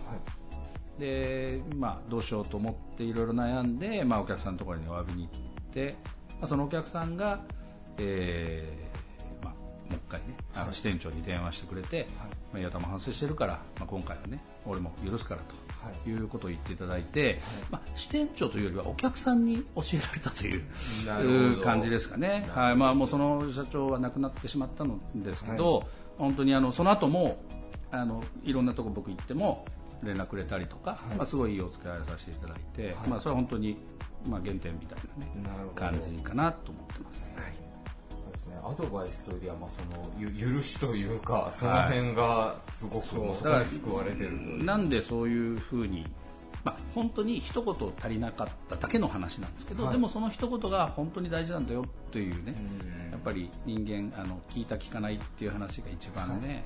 [0.99, 5.93] で、まあ、どうしようと思っていろいろ悩んで、まあ、お客さんのところにお詫びに行って、ま
[6.43, 7.41] あ、そのお客さんが、
[7.99, 9.61] えーまあ、も
[9.93, 12.07] う一回ねあの支店長に電話してくれて、
[12.53, 15.65] まあ、岩田も反省してるから、まあ、今回はね俺も許すからと。
[15.85, 16.09] はい。
[16.09, 22.77] いうことを言っていただいて、まあ、支店長というよりはお客さんに教えられたという感じですかね、はい。
[22.77, 27.39] まあ、もうその社長は亡くなってしまったのですけど、本当にあのその後も
[27.91, 29.67] あのいろんなとこ僕行っても
[30.03, 31.17] 連絡くれたりとか、はい。
[31.17, 33.09] まあ、すごいいいお付き合いをさせていただいて、はい。
[33.09, 33.79] まあ、それは本当に、
[34.29, 37.35] まあ、原点みたいな、ね、な感じかなと思ってます。
[38.09, 46.07] そうですね、アドバイスというよりは、まあ、そのゆ許しというか、その辺がすごく、もうそこに救われてるなんでそういうふうに、
[46.65, 49.93] まあ、本当に一言足りなかっただけの話なんですけど、はい。
[49.93, 53.11] でもその一言が本当に大事なんだよというね、うん。
[53.13, 56.65] やっぱり人間あの聞いた聞かないっていう話が一番ね、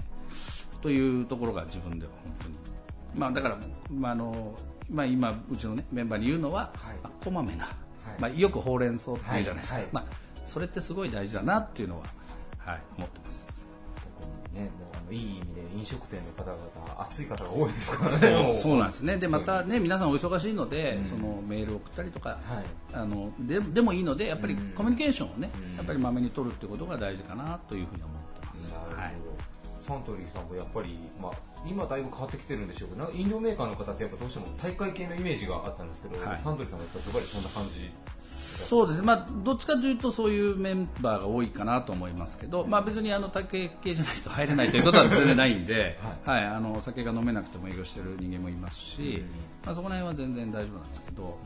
[0.83, 2.55] というところが自分では本当に、
[3.17, 3.59] まあ、だから、
[3.91, 4.55] まああの
[4.91, 6.97] まあ、今うちの、ね、メンバーに言うのは、はい。
[7.03, 7.75] まあこまめな、はい。
[8.21, 10.05] まあ、よくほうれん草っていうじゃないですか、まあ、
[10.47, 12.07] それってすごい大事だなっていうのは、
[12.59, 13.61] はい、思ってます。
[14.21, 19.19] 特にね、もうあのいい意味で飲食店の方々、熱い方が多いですからね、そうなんですね。
[19.19, 21.05] で、またね、皆さんお忙しいので、うん。
[21.05, 22.65] そのメールを送ったりとか、はい。
[22.95, 24.71] あのででもいいので、やっぱりうん。
[24.71, 25.77] コミュニケーションをね、うん。
[25.77, 28.73] やっぱりまめに取るってことが大事かなというふうに思ってます。
[28.73, 29.15] なるほど、はい。
[29.89, 31.33] サントリーさんもやっぱり、まあ、
[31.67, 36.37] 今だいぶ変わってきてるんでしょうけど、飲料メーカーの方ってやっぱどうしても大会系のイメージがあったんですけど、はい。
[36.37, 37.91] サントリーさんもやっぱりズバリそんな感じ。
[38.23, 46.45] そうですね、まあ、どっちかというとそういうメンバーが多いかなと思いますけど、まあ、別にあの竹系じゃないと入れないということは全然ないんで、 はい。
[46.45, 49.23] あのお酒が飲めなくても営業してる人間もいますし、
[49.65, 51.39] まあ、そこら辺は全然大丈夫なんですけど、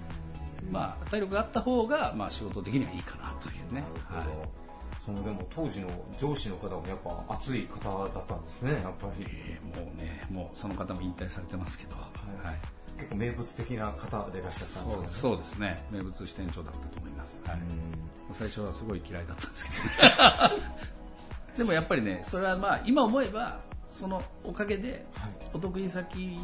[0.71, 3.85] まあ、体力があった方がまあ仕事的にはいいかなというね。
[4.11, 4.62] なるほど
[5.05, 5.89] そのでも当時の
[6.21, 9.27] 上司の方もやっぱ熱い方だったんですね、やっぱり。
[9.29, 12.59] えーもうね、もうその方も引退されてますけど、はい。
[12.99, 15.09] 結構名物的な方でいらっしゃったんですかね。
[15.13, 17.41] そうですね、名物支店長だったと思います。
[17.47, 17.59] はい。
[17.59, 18.35] うん。
[18.35, 21.57] 最初はすごい嫌いだったんですけど。
[21.59, 23.61] でもやっぱりねそれはまあ今思えば
[23.91, 25.33] そのおかげではい。
[25.55, 26.39] お得意先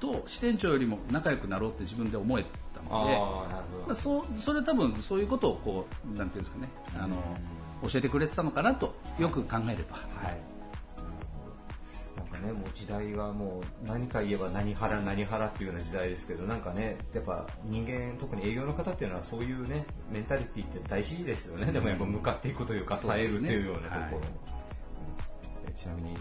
[0.00, 3.92] と支店長よりも仲良くなろうって自分で思えたのでまど。
[3.92, 3.94] あ、。
[3.94, 6.68] そうそれは多分そういうことをこうなんていうんですかね。
[6.98, 7.16] あの
[7.82, 10.40] 教えてくれてたのかなとよく考えれば、はい。
[12.16, 21.70] なんかね、もう時代がもう何か言えば何腹何腹っていうような時代ですけど、なんかね、やっぱ人間、特に営業の方っていうのはそういうね、メンタリティって大事ですよね。
[21.72, 24.10] でもやっぱ向かっていくというか、耐えるっていうようなところ。
[24.12, 24.18] も。
[24.18, 25.72] はい。
[25.74, 26.16] ちなみに、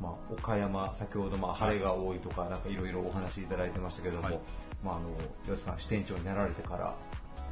[0.00, 4.40] まあ、岡山、先ほどまあ晴れが多いとか、なんかいろいろお話しいただいてましたけども、はい。
[4.82, 5.10] まあ、あの、
[5.44, 6.94] 吉さん支店長になられてから、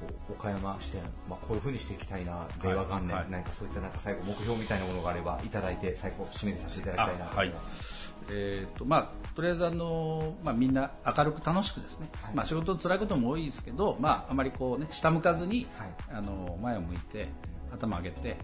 [0.01, 3.27] こう岡山支店、まあ、こういう風にしていきたいな、令和元年、はい。
[3.31, 8.15] 何かそういったなんか最後目標みたいなものがあればいただいて、最後締めさせていただきたいなと思います。
[8.33, 12.35] えーとまあ、とりあえずあの、まあ、みんな明るく楽しくですね、はい。
[12.35, 15.95] まあ、仕事辛いことも多いですけど、まあ、あまりこう、ね、下向かずに、はい。
[16.13, 17.29] あの前を向いて
[17.73, 18.37] 頭上げて、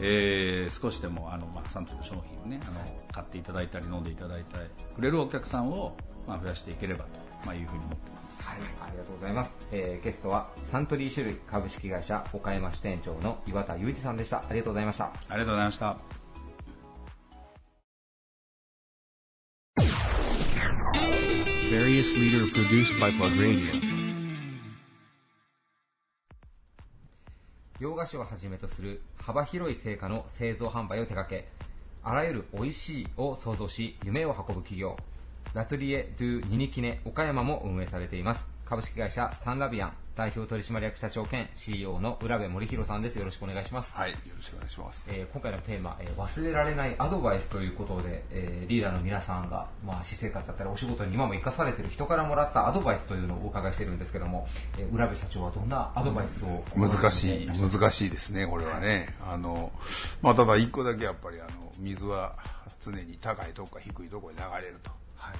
[0.00, 2.80] えー少しでもあの、まあ、サントリーの商品を、ね、あの
[3.12, 4.56] 買っていただいたり飲んでいただいて
[4.94, 7.10] くれるお客さんを、まあ、増やしていければと、
[7.44, 8.42] まあ、いうふうに思ってます。
[8.42, 8.56] はい、
[8.88, 9.68] ありがとうございます。
[9.72, 14.38] えーゲストはサントリー種類株式会社岡山支店長の岩田裕二さんでした。
[14.38, 15.06] ありがとうございました。
[15.06, 15.98] ありがとうございました。
[21.70, 24.04] Various leader produced by Plug Radio.
[27.80, 31.48] 洋菓子をはじめとする幅広い成果の製造販売を手掛け、
[32.02, 34.96] あらゆる美味しいを創造し、夢を運ぶ企業、
[35.54, 38.48] ラトリエ・ドゥ・ニニキネ岡山も運営されています。
[38.64, 43.20] 株式会社サンラビアン代表取締役社長兼 CEO の浦部森弘さんです。
[43.20, 43.96] よろしくお願いします。
[43.96, 45.14] はい、よろしくお願いします。
[45.14, 59.14] えー今回のテーマ、えー忘れられないアドバイスということで、えーリーダーの皆さんが、まあ、私生活だったりお仕事に今も生かされている人からもらったアドバイスというのをお伺いしているんですけども、えー浦部社長はどんなアドバイスを難しい、難難しいですね、これはね。
[59.24, 59.70] あの、
[60.20, 62.34] まあ、ただ一個だけやっぱり、あの、水は
[62.80, 65.03] 常に高いとこか低いとこに流れると。
[65.24, 65.36] はい。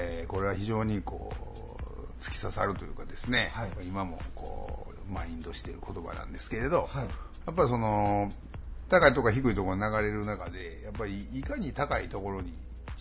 [0.00, 3.70] えーこれは非常にこう、突き刺さるというかですね、はい。
[3.86, 7.04] 今もこう、マインドしている言葉なんですけれど、はい。
[7.46, 8.30] やっぱりその、
[8.88, 12.52] 高いとこか低いところに流れる中で、やっぱりいかに高いところに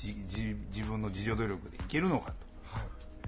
[0.04, 2.48] 自分の自助努力でいけるのかと。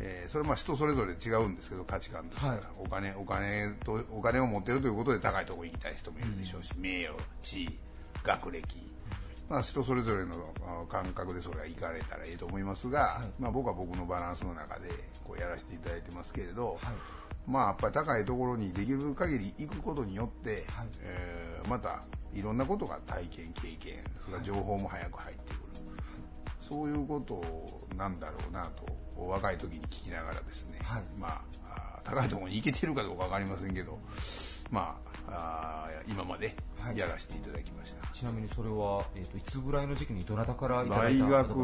[0.01, 2.63] えーそれはまあ人それぞれ違うんですけど価値観としては、はい。
[2.79, 7.79] お金お金とお金を持ってるということで高いところに行きたい人もいるでしょうし、名誉地位
[8.23, 8.63] 学歴
[9.49, 10.35] まあ人それぞれの
[10.65, 14.89] あ感覚でそれは行かれたらいいと思いますが、まあ僕は僕のバランスの中で
[15.23, 16.79] こうやらせていただいてますけれど、
[17.47, 20.87] まあやっぱり高いところにできる限り行くことによって、はい。
[21.01, 22.01] えーまた
[22.33, 25.59] いろんなことが体験経験それから情報も早く入ってくる、
[26.61, 27.43] そういうこと
[27.95, 28.85] なんだろうなと
[29.17, 31.01] 若い時に聞きながらですね、はい。
[31.19, 33.99] まあ高いところに行けてるかどうか分かりませんけど
[34.71, 34.97] ま
[35.37, 36.97] あ今まではい。
[36.97, 41.55] やらせていただきました、ちなみにそれは、えー、といつぐらいの時期にどなたからいただ大いたアドバイス学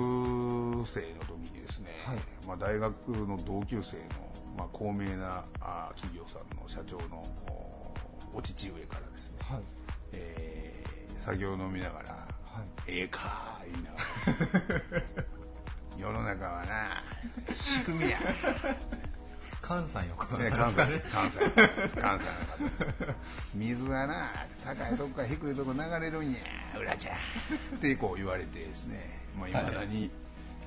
[0.88, 2.18] 生の時にですね、はい。
[2.48, 4.04] まあ、大学の同級生の、
[4.58, 9.62] まあ、高名なあー企業さんの社長のおお父上からですね、はい。
[10.14, 10.76] えー
[11.26, 12.92] 酒を飲みながら、はい。
[13.00, 15.26] ええか言いながら。
[15.98, 17.04] 世の中はな
[17.52, 18.36] 仕組みや、ね、
[19.68, 22.00] 関西の方関西関西。
[22.00, 22.26] 関西
[23.56, 24.32] 水はな
[24.64, 26.38] 高いとこから低いとこ流れるんや
[26.80, 27.16] 裏ちゃん。
[27.16, 29.20] ってこう言われてですね。
[29.36, 30.12] まあ、未だに、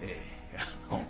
[0.02, 1.04] えーあの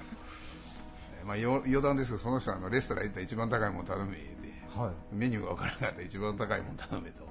[1.20, 4.29] えーまあ、よ余談ですけどその人はあのレストラン行ったら一番高いもの頼めで。
[4.77, 5.14] はい。
[5.14, 7.31] メニューが分からなかったら一番高いもの頼めと、は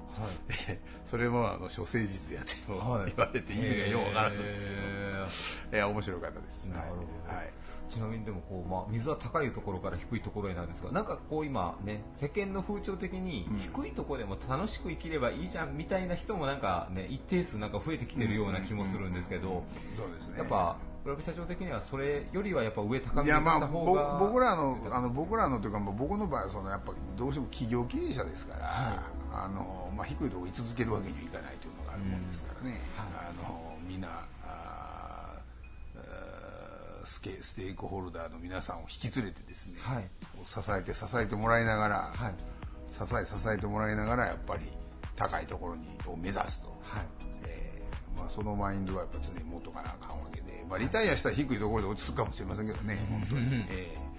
[0.50, 0.52] い。
[0.66, 3.14] でそれもあの諸誠実やって言はい。
[3.16, 4.76] われて意味がよう分からんんですけど、
[5.76, 6.64] へいや面白かったです。
[6.64, 7.36] なるほど。
[7.36, 7.50] はい
[7.88, 13.58] ちなみにでもこう、まあ、水は高いところから低いところへなんですがなんかこう今ね世間の風潮的にうん。
[13.58, 19.64] 低いところでも楽しく生きればいいじゃんみたいな人もなんかね一定数なんか増えてきてるような気もするんですけど
[20.36, 29.18] やっぱ浦部社長的にはそれよりはやっぱ上高めに出した方ぼが僕らのあの僕らのというかまあ僕の場合はそのやっぱどうしても企業経営者ですから、はい。
[29.30, 34.37] あのまあ、低いところに居続けるわけにはいかないというのがあるもんですからね、はあのみんなあ
[37.08, 40.08] スケステークホルダーの皆さんを引き連れてですね、はい。
[40.46, 42.34] 支えて支えてもらいながら、はい。
[42.92, 44.62] 支え支えてもらいながらやっぱり
[45.16, 47.06] 高いところにを目指すと、はい。
[47.44, 54.17] えーまあ、そのマインドはやっぱ常に持っとかなあかんわけで、まあ、リタイアしたら低いところで落ち着くかもしれませんけどね、本当に、 えー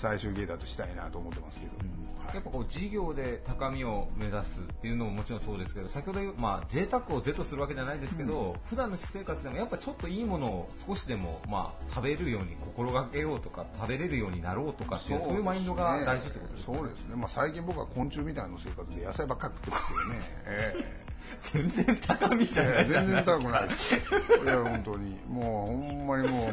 [0.00, 1.76] 最終形だとしたいなと思ってますけど、
[2.24, 2.34] はい。
[2.34, 16.76] やっぱこう事業で高みを目指すっていうのももちろんそうですけど先ほどまあ贅沢を是とするわけじゃないですけど、普段の私生活でもやっぱちょっといいものを少しでもまあ食べるように心がけようとか食べれるようになろうとかっていうそういうマインドが大事ってことですね。
[16.76, 21.09] そうですね、まあ、最近僕は昆虫みたいな生活で野菜ばっかり食ってますけどね、 え
[21.52, 23.96] 全然高みじゃないえ全然高くないです。
[23.96, 26.52] いや、本当に、もうほんまにもう、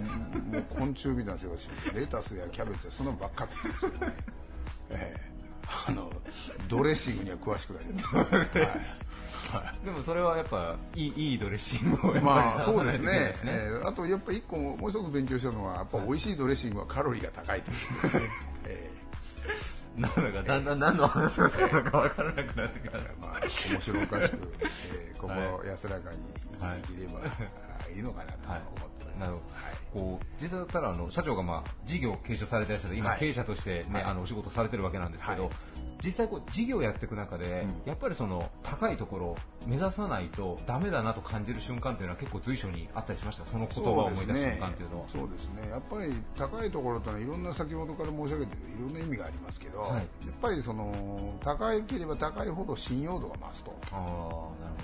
[0.56, 4.16] もう昆虫みたいな生活してレタスやキャベツやそんなのばっかり食ってますね、
[4.92, 5.28] ええ。
[5.88, 6.10] あの
[6.70, 9.58] ドレッシングには詳しくなりました。
[9.58, 9.86] はい。
[9.86, 13.12] でもそれはやっぱいいいいドレッシングをまあそうですね。
[13.12, 17.78] ですえーあとやっぱ一個もう一つ勉強したのはやっぱ美味しいドレッシングはカロリーが高いという
[18.66, 18.90] え
[19.98, 23.14] なんだかだんだん何の話をしてるのかわからなくなってきました。
[23.14, 24.38] ーまあ面白おかしく、
[24.94, 26.18] えー心安らかに
[26.60, 27.32] 生きていければ、い、
[27.96, 29.20] いのかなと思っております。
[29.20, 29.46] なるほど。
[29.46, 29.76] はい。
[29.94, 33.20] こう実際だったらあの社長がまあ事業を継承されていらっしゃる今はい。
[33.20, 34.04] 経営者として、ねはい。
[34.04, 35.52] あのお仕事されてるわけなんですけど、はい。
[36.04, 37.88] 実際こう事業をやっていく中で、うん。
[37.88, 43.46] やっぱりその高いところを目指さないとダメだなと感じる瞬間っていうのは結構随所にあったりしました？
[43.46, 45.10] その言葉を思い出す瞬間っていうのは。
[45.10, 45.70] そうですね。
[45.70, 49.92] やっぱり高いところというのはいろんな先ほどから申し上げているいろんな意味がありますけど、はい。
[49.94, 50.06] やっ
[50.42, 53.76] ぱりその高ければ高いほど信用度が増すと。
[53.92, 54.14] ああなる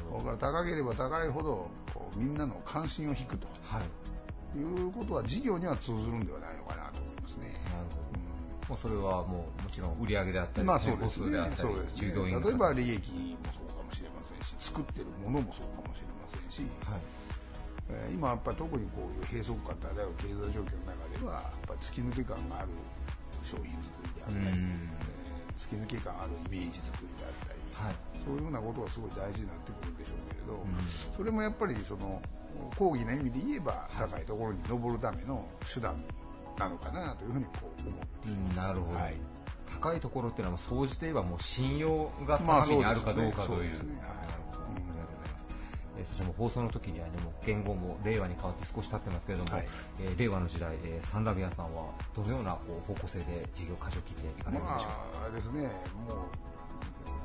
[0.09, 0.19] ほど。
[0.21, 3.47] それから高ければ高いほどこうみんなの関心を引くと。
[3.63, 4.57] はい。
[4.57, 7.47] いうことは事業には通ずるんではないのかなと思いますね。
[7.65, 8.19] なるほど。
[8.27, 8.33] うん
[8.69, 11.51] もうそれはもうもちろん売り上げであったり、まあそうですね。
[11.57, 12.13] そうですね。
[12.15, 17.01] 例えば利益もそうかもしれませんし作ってるものもそうかもしれませんし、はい。
[17.89, 22.69] えー今やっぱり特にこういう閉塞感とある経済状況の中ではやっぱり突き抜け感がある
[23.43, 24.55] 商品作りであったり、うん。
[24.55, 27.95] えー突き抜け感あるイメージ作りであったり、はい。
[28.25, 31.13] そういうふうなことがすごい大事になってくるんでしょうけれど、ん。
[31.15, 32.21] それもやっぱりその
[32.77, 35.95] 講義な意味で言えば高いところに登るための手段
[36.57, 38.57] なのかなというふうにこう思っています。
[38.57, 39.15] なるほど、はい。
[39.81, 43.97] 高いところっていうのは総じて言えばもう信用がまあ高みにあるかどうかという,、そうですね。
[43.97, 44.82] うん
[46.03, 49.67] えーそしてもう放送の時にはねもう言語も令和に変わって少し経ってますけれども、はい
[50.01, 55.61] えー令和の時代、えーサンラビアさんはどのようなこう方向性で事業舵を切っていかれるんまでしょうか、あ、あれですね、
[56.07, 56.27] も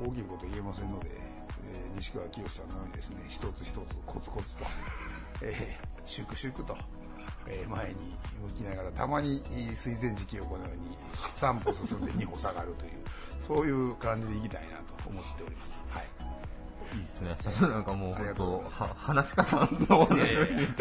[0.05, 4.65] う大きいこと言えませんので、えー西川きよしさんのようにですね、一つ一つコツコツと、
[5.43, 6.77] えー粛々と、
[7.47, 9.43] えー前に向きながら、たまに
[9.77, 10.97] 水前時期をこのように
[11.35, 12.93] 3歩進んで2歩下がるという、
[13.41, 15.77] そういう感じでいきたいなと思っております。
[15.91, 16.07] はい。
[16.95, 20.25] いいですね社長なんかもう本当とは話し家さんのお話を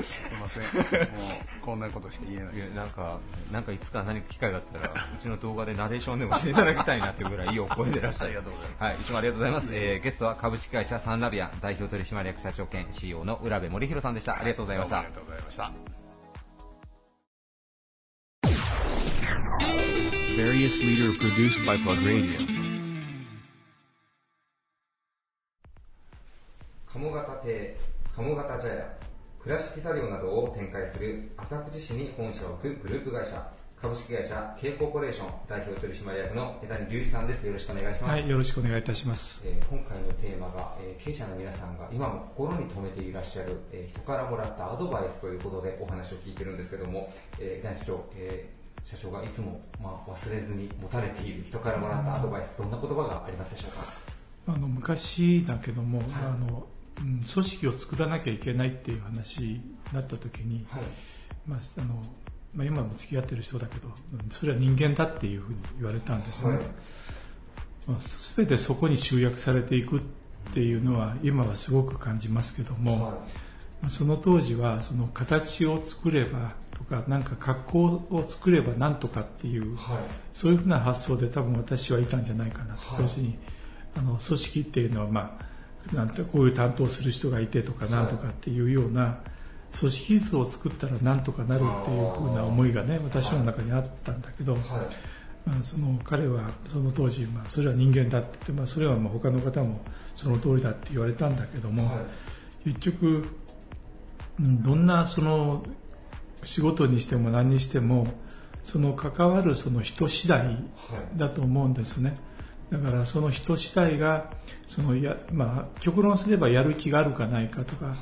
[0.04, 0.64] すいません。
[0.64, 2.56] もう、こんなことしか言えない。
[2.56, 3.20] いやなんか、
[3.52, 8.28] なんかいつか何か機会があったら、うちの動画でナレーションでもしていただきたいなっていうぐらいいいお声でいらっしゃる。
[8.28, 9.70] ありがとうございますはい、いつもありがとうございます。
[9.72, 14.36] えー、ゲストは株式会社サンラビア代表取締役社長兼 CEO の浦部森弘さんでした。
[14.36, 15.10] ありがとうございましたあり。
[15.10, 15.72] がとうございました。
[20.38, 22.57] Various leader produced by Plug Radio.
[26.98, 27.78] 鴨方亭、
[28.16, 28.98] 鴨方茶屋、
[29.44, 33.48] 倉敷茶寮などを展開する浅口市に本社を置くグループ会社、
[33.80, 37.46] 株式会社 K コーポレーション代表取締役の枝谷隆二さんです。
[37.46, 38.12] よろしくお願いします。
[38.12, 39.44] はい、よろしくお願いいたします。
[39.46, 53.84] えー今回のテーマが、えー経営者の皆さんが今も心に留めていらっしゃる、えー人からもらったアドバイスということでお話を聞いてるんですけども、えー団長、えー社長がいつも、まあ、忘れずに持たれている人からもらったアドバイス、どんな言葉がありますでしょうか？
[54.48, 56.66] あの昔だけども、あの
[57.00, 59.62] うん組織を作らなきゃいけないっていう話に
[59.94, 60.84] なった時に、はい。
[61.48, 62.02] まああの
[62.56, 66.56] まあ、今も付き合ってる人だけど、うんそれは人間だっていうふうに言われたんですね。
[66.56, 66.64] はい
[67.88, 67.98] まあ
[68.36, 70.02] 全てそこに集約されていくっ
[70.54, 73.12] ていうのは今はすごく感じますけども、は
[73.82, 79.98] まあその当時はその形を作ればとかなんか格好を作ればなんとかっていう、はい。
[80.34, 83.38] そういうふうな発想で多分私はいたんじゃないかなと、はい要するに
[83.96, 85.46] あの組織っていうのは、まあ、
[85.94, 89.20] なんてこういう担当する人がいてとかなんとかっていうような
[89.78, 94.62] 組織図を作ったらなんとかなるっていうふうな思いがね私の中にあったんだけど、はい。
[95.46, 99.80] まあ、その彼はその当時、まあ、それは人間だって言って、まあ、それはまあ他の方も
[100.16, 102.02] その通りだって言われたんだけども、は
[102.66, 102.70] い。
[102.70, 103.08] 結局、
[104.40, 105.64] うんどんなその
[106.44, 108.08] 仕事にしても何にしても
[108.64, 110.58] その関わるその人次第はい。
[111.18, 112.16] だと思うんですね
[112.72, 114.32] だからその人次第が
[114.68, 117.96] そのや、まあ、極論すればやる気があるかないかとか、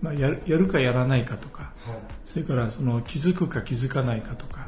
[0.00, 1.72] まあ、やるやるかやらないかとか、
[2.24, 4.66] それからその気づくか気づかないかとか、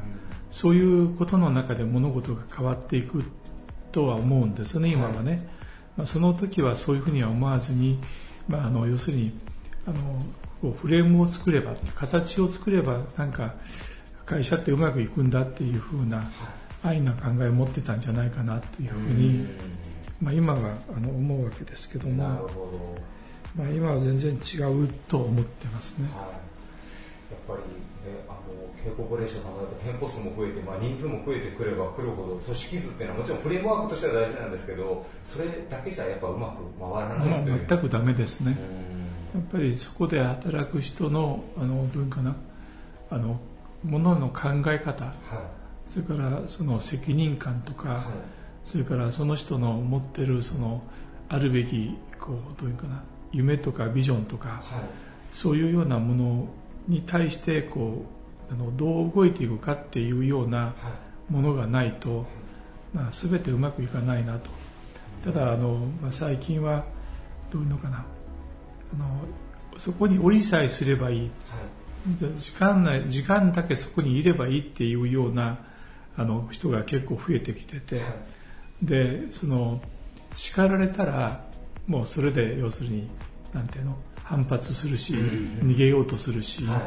[0.49, 3.23] そういうことの中で物事が変わっていく
[3.91, 5.47] とは思うんですね、今はね。
[5.97, 7.99] まあ、その時はそういうふうには思わずに、
[8.47, 9.33] まあ、あの要するに
[9.85, 9.97] あの
[10.61, 13.55] こうフレームを作れば形を作ればなんか
[14.25, 16.23] 会社ってうまくいくんだっていうふうな
[16.83, 19.47] 愛な考えを持ってたんじゃないかなというふうに、
[20.21, 22.49] まあ、今はあの思うわけですけども
[23.55, 26.07] まあ、今は全然違うと思ってますね。
[26.15, 26.51] はい
[27.31, 28.39] やっぱり、ね、あの、
[28.83, 37.65] K コーポレーションさんが店舗数も増えて、まあ、人数も増えてくればくるほど、組織図っていうのはもちろんフレームワークとしては大事なんですけど、それだけじゃやっぱうまく回らないという。
[37.67, 38.57] 全くダメですね。
[39.33, 42.35] やっぱりそこで働く人の、あの、どういうかな、
[43.09, 43.39] あの、
[43.85, 45.15] ものの考え方、はい、
[45.91, 48.03] それからその責任感とか、はい、
[48.63, 50.81] それからその人の持ってるその
[51.27, 54.61] あるべきこうどういうかな夢とかビジョンとか、はい、
[55.31, 56.47] そういうようなもの
[56.87, 58.05] に対してこ
[58.49, 60.75] うあのどう動いていくかっていうような
[61.29, 62.25] ものがないと、
[62.93, 64.49] まあ、全てうまくいかないなと。
[65.25, 66.85] ただあの、まあ、最近は
[67.51, 68.05] どういうのかな
[68.93, 75.59] あのそこに降りさえすればいい、はい、時間ない時間だけそこにいればいいっていうような
[76.17, 78.01] あの人が結構増えてきてて、は
[78.83, 79.81] い、でその
[80.35, 81.45] 叱られたら
[81.87, 83.09] もうそれで要するに
[83.53, 86.81] なんていうの反発するし、逃げようとするし、はい、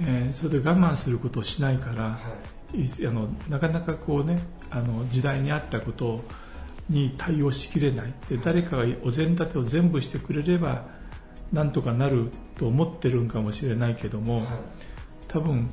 [0.00, 2.18] えー、それで我慢することをしないから、は
[2.72, 4.40] い、あのなかなかこうね
[4.70, 6.22] あの時代に合ったこと
[6.88, 8.14] に対応しきれない。
[8.28, 10.86] で誰かがお膳立てを全部してくれれば
[11.52, 14.44] なんとかなると思ってるんかもしれないけども、はい、
[15.28, 15.70] 多分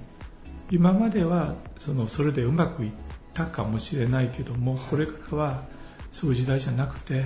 [0.72, 2.92] 今まではそのそれでうまくいっ
[3.34, 5.64] たかもしれないけどもこれからは
[6.12, 7.26] そういう時代じゃなくて、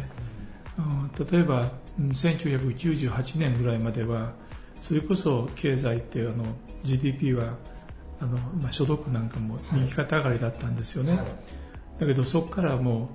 [1.32, 4.34] 例えば1998年ぐらいまでは
[4.82, 6.46] それこそ経済ってあの
[6.84, 7.58] GDP は
[8.20, 11.26] あの、まあ、所得なんかも右肩上がりだったんですよね、はい、
[12.00, 13.12] だけどそこからも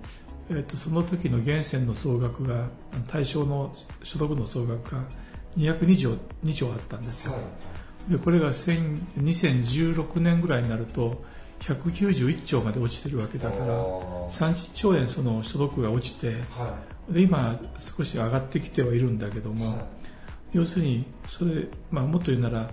[0.51, 2.69] う、えーと、その時の源泉の総額が
[3.09, 3.73] 対象の
[4.03, 5.03] 所得の総額が
[5.57, 7.43] 202兆 ,2 兆あったんですよ、はい、
[8.09, 11.25] でこれが2016年ぐらいになると
[11.61, 13.79] 191兆まで落ちてるわけだから
[14.29, 16.77] 30兆円その所得が落ちて、は
[17.11, 19.87] い、で今少し上がってきてはいるんだけども、はい、
[20.53, 22.71] 要するにそれ、まあ、もっと言うなら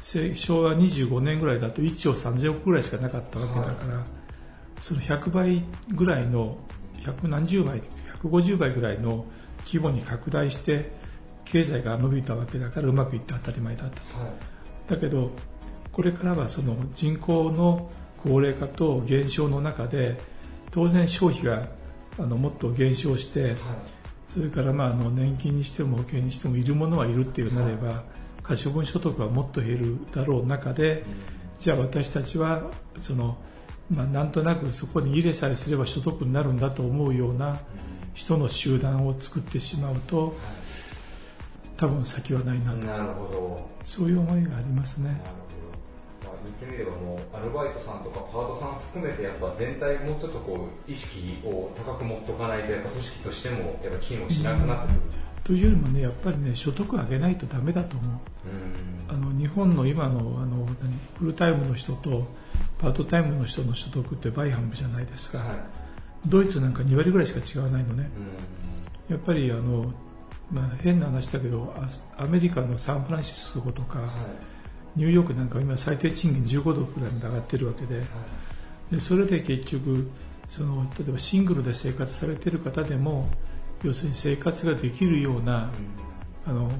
[0.00, 4.06] 昭和25年ぐらいだと1兆3000億ぐらいしかなかったわけだから、はい、
[4.80, 5.64] その100倍
[5.94, 6.58] ぐらいの
[6.96, 7.80] 100何十倍
[8.22, 9.24] 150倍ぐらいの
[9.64, 10.92] 規模に拡大して
[11.44, 14.04] 経済が伸びたわけだからうまくいって当たり前だったと、
[14.88, 15.30] だけど
[15.92, 17.90] これからはその人口の
[18.22, 20.18] 高齢化と減少の中で
[20.70, 21.68] 当然消費が
[22.18, 23.54] あのもっと減少して、はい、
[24.28, 27.96] それからまああの年金にしても保険にしてもいるものはいるっていうなれば、はい、
[28.42, 31.04] 可処分所得はもっと減るだろう中で、うん、
[31.58, 33.38] じゃあ私たちはその、
[33.90, 37.60] まあ、なんとなくそこに入れさえすれば所得になるんだと思うような
[38.14, 40.36] 人の集団を作ってしまうと、
[41.84, 42.76] 多分先はないなと。
[42.78, 43.68] なるほど。
[43.84, 45.20] そういう思いがありますね。
[46.44, 58.20] 言ってみればもうアルバイトさんとかパートさん含めてやっぱ全体もうちょっとこう意識を高く持っておかないとやっぱ組織としてもやっぱ機能しなくなってくる、うん、というよりもねやっぱりね所得上げないとダメだと思う、
[59.08, 60.66] あの日本の今のあの
[61.18, 62.26] フルタイムの人と
[62.78, 65.56] パートタイムの人の所得って倍半分じゃないですか、はい、
[66.26, 68.10] ドイツなんか2割ぐらいしか違わないのね、
[69.08, 69.94] やっぱりあの
[70.54, 71.74] まあ、変な話だけど
[72.16, 74.10] アメリカのサンフランシスコとか、はい。
[74.96, 78.02] ニューヨークなんか今最低賃金15ドルくらいまで上がってるわけで
[78.90, 80.08] でそれで結局
[80.48, 83.28] その例えばシングルで生活されている方でも
[83.82, 85.70] 要するに生活ができるような、
[86.46, 86.70] あの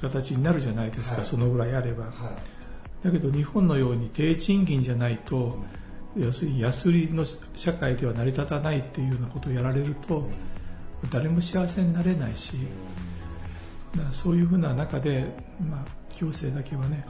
[0.00, 5.58] 形になるじゃないですか、はい、そのぐらいあれば、はい、だけど日本のように低賃金じゃないと、
[6.16, 10.28] 要するに安売りの社会では成り立たないっていうようなことをやられると、
[11.10, 12.56] 誰も幸せになれないし、
[14.10, 15.26] そういうふうな中で、
[15.68, 15.84] まあ、
[16.16, 17.04] 行政だけはね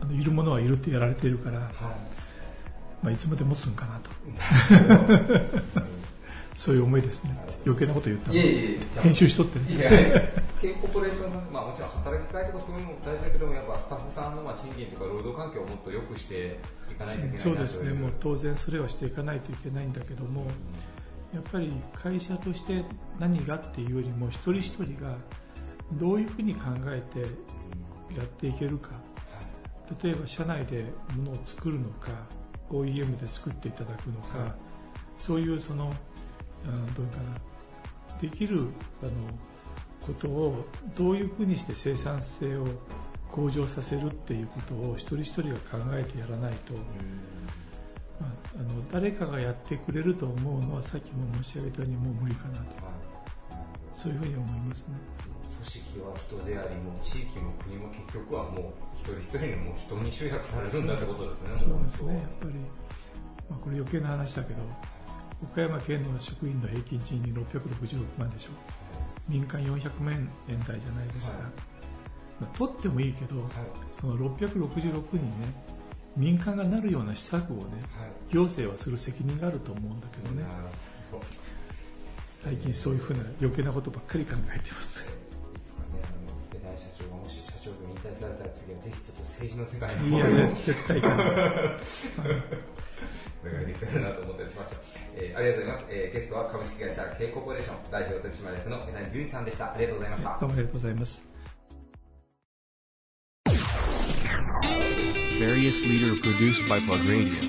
[0.00, 1.68] あのいるものはいるってやられているから、はい。
[3.02, 4.10] まあ、いつまで持つんかなと。
[6.58, 7.38] そういう思いですね。
[7.64, 9.76] 余計なこと言ったの編集しとってね。
[9.76, 10.20] いやいや
[10.60, 16.58] K コーポレーションの、まあ、もちろん働き方とかそういうのも大事だけどやっぱスタッフさんのまあ賃金とか労働環境をもっと良くして
[16.90, 17.92] いかないといけないそうですね。
[17.92, 20.48] もう当然それはしていかないといけないんだけども、うん、
[21.36, 22.84] やっぱり会社として
[23.20, 25.14] 何がっていうよりも一人一人が
[25.92, 27.20] どういうふうに考えて
[28.16, 28.90] やっていけるか。
[30.02, 30.84] 例えば社内で
[31.16, 32.10] 物を作るのか
[32.70, 34.52] OEM で作っていただくのか、はい、
[35.18, 35.90] そういうその
[36.94, 37.34] どういうかな
[38.20, 38.68] できる
[39.02, 39.12] あの
[40.06, 40.66] ことを
[40.96, 42.66] どういうふうにして生産性を
[43.30, 46.74] 向上させるっていうことを一人一人が考えてやらないと、
[48.20, 52.64] まあ、あの誰かがやってくれると思うのはさっきも申し上げたようにもう無理かなと、
[53.92, 54.94] そういうふうに思いますね。
[56.00, 61.48] は人であり、もう地域も国も結局はもう一人一人のもう人に集約されるんだってことですね。
[61.58, 62.54] そうですね、やっぱり、
[63.48, 64.60] まあ、これ余計な話だけど、
[65.42, 68.50] 岡山県の職員の平均賃金666万でしょ、
[69.28, 71.52] 民間400万円台じゃないですか、はい、
[72.40, 73.48] まあ、取ってもいいけど、はい、
[73.98, 75.54] その666にね、
[76.16, 77.62] 民間がなるような施策をね、
[77.96, 80.44] はい、行政はする責任があると思うんだけどね、
[82.42, 85.27] 最近そういうふうな余計なことばっかり考えてます。
[86.78, 91.18] 社長がもし社長業引退されたら次はぜひちょっと政治の世界にいや絶対かなお
[93.50, 94.76] 願いできたらなと思ったりしました、
[95.16, 101.28] えー、ありがとうございます、えー、ゲストは株式会社 K コーポレーション代表取締役の江谷淳さんでしたありがとうございましたどうもありがとうございます。
[105.38, 107.48] Various leader produced by Plug Radio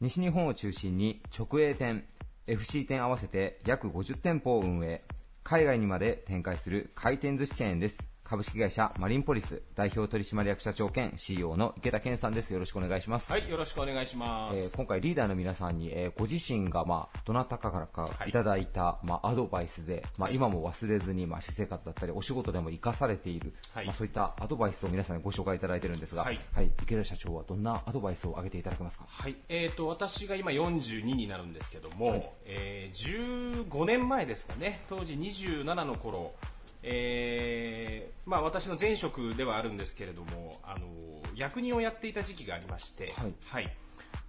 [0.00, 2.04] 西日本を中心に直営店
[2.46, 5.00] FC 店合わせて約50店舗を運営、
[5.42, 8.15] 海外にまで展開する回転寿司チェーンです。
[8.28, 12.52] 株式会社マリンポリス代表取締役社長兼 CEO の池田健さんです。
[12.52, 13.30] よろしくお願いします。
[13.30, 14.58] はい、よろしくお願いします。
[14.58, 29.04] えー、今回リーダーの皆さんに、えー、ご自身が、まあ、どなたかからかいただいた、はい、まあ、アドバイスで、まあ、今も忘れずに、まあ、私生活だったり、お仕事でも生かされている、はい、まあ、そういったアドバイスを皆さんにご紹介いただいているんですが、はい、はい、池田社長はどんなアドバイスを挙げていただけますか？
[29.08, 36.34] はい、えーと、私が今42になるんですけども、はい、えー、15年前ですかね、当時27の頃、
[36.82, 40.86] えーまあ、私の前職ではあるんですけれどもあの
[41.34, 43.76] 役人をやっていた時期がありまして、はい、はい、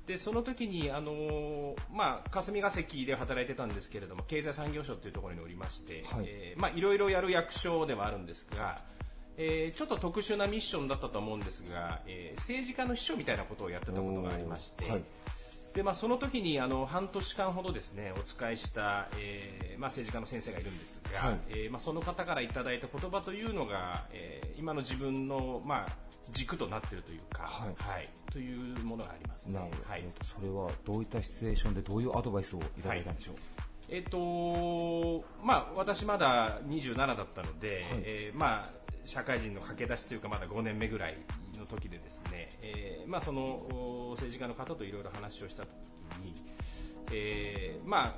[0.05, 6.25] でその時にあの、まあ、霞が関で働いてたんですけれども経済産業省というところにおりまして、はい。
[6.27, 8.77] えーまあ、いろいろやる役所ではあるんですが、
[9.37, 15.03] えー、ちょっと特殊なミッションだったと思うんですが、えー、政治家の秘書みたいなことをやってたことがありまして、はい
[15.77, 25.91] でまあ、その時にあの半年間ほどですねお使いした、えーまあ、政治家の先生がいるんですが、はい、えー、まあ、その方からいただいた言葉というのが、えー、今の自分の、まあ、
[26.31, 33.35] 軸となっているというか、はい、はい、というものがありますね、はい、それはどういったシチュエーションでどういうアドバイスをいただいたんでしょう、
[33.89, 41.15] えっ、とまあ、私まだ27だったので、はい、えー、まあ、社会人の駆け出しというかまだ5年目ぐらい
[41.57, 45.69] の時でですね、えーまあ、その政治家の方といろいろ話をした時
[46.25, 46.33] に、
[47.13, 48.13] えーまあ、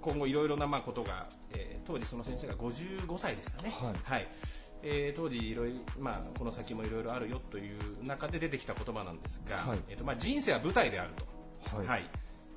[0.00, 4.26] 今後いろいろなまあことが、えー、当時その先生が55歳ですかね、はい、はい、
[4.82, 11.76] えー、当時いろいろ、まあ、この先もいろいろあるよという中で出てきた言葉なんですが、はい、えーとまあ、人生は舞台であると。
[11.76, 12.04] はい、はい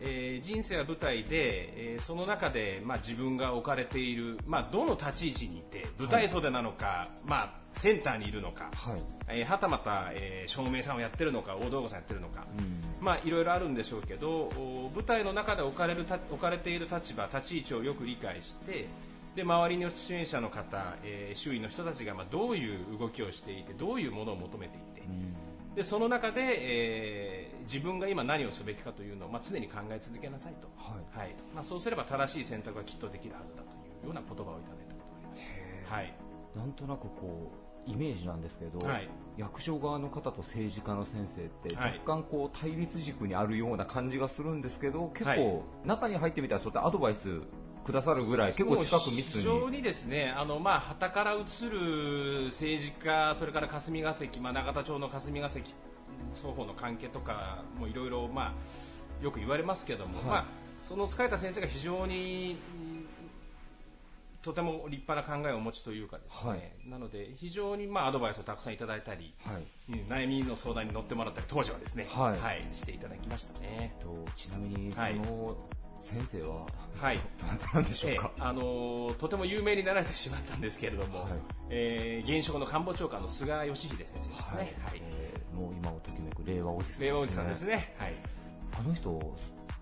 [0.02, 9.02] えー、人生は舞台で、えー、その中で、まあ、自分が置かれている、まあ、どの立ち位置にいて舞台袖なのか、はい、まあ、センターにいるのか、はい。
[9.28, 14.52] えー、はたまた、えー、照明さんをやってるのか大道具さんやってるのか、うん、まあ、いろいろあるんでしょうけど
[14.96, 18.88] 舞台の中で置かれる置かれている立場立ち位置をよく理解して
[19.40, 25.10] で周りの出演者の方、えー、周囲の人たちが、まあ、どういう動きをしていてどういうものを求めていて、う
[25.74, 31.20] ん、でその中で、えー自分が今何をすべきかというのを、まあ、常に考え続けなさいと、はい。
[31.20, 31.36] はい。
[31.54, 36.14] まあ、そうすれば正しい選択がきっとできるはずだというような言葉をいただいたことがあります、はい、
[36.56, 37.52] なんとなくこ
[37.88, 47.42] うイメージなんですけど、はい、役所側の方と政治家の先生って若干こう対立軸にあるような感じがするんですけど、結構中に入ってみたらそういったアドバイス
[47.86, 49.42] くださるぐらい結構近く密に。
[49.42, 55.74] 非常にですねあのまあ旗から映る政治家それから霞が関、まあ、永田町の霞が関
[56.34, 58.54] 双方の関係とかもいろいろま
[59.22, 60.46] あよく言われますけども、はい、まあ
[60.88, 62.58] その疲れた先生が非常に
[64.42, 73.96] とても立派な考えをお持ちというかですね、はい、なので非常にまあアドバイスをたくさんいただいたり、はい、悩みの相談に乗ってもらったり当時はですね、はい、はい、していただきましたね。
[74.02, 75.58] とちなみにその、
[76.02, 76.66] 先生は、
[77.02, 81.32] はい、どなんでしょうか、えー、あのー、とても有名になられてしまったんですけれども、はい、
[81.70, 84.58] えー、現職の官房長官の菅義偉先生ですね、はい。
[84.58, 85.02] はい。
[85.12, 88.14] えー、もう今をときめく令和おじさん、ね、令和おじさんですね、はい、
[88.80, 89.10] あの人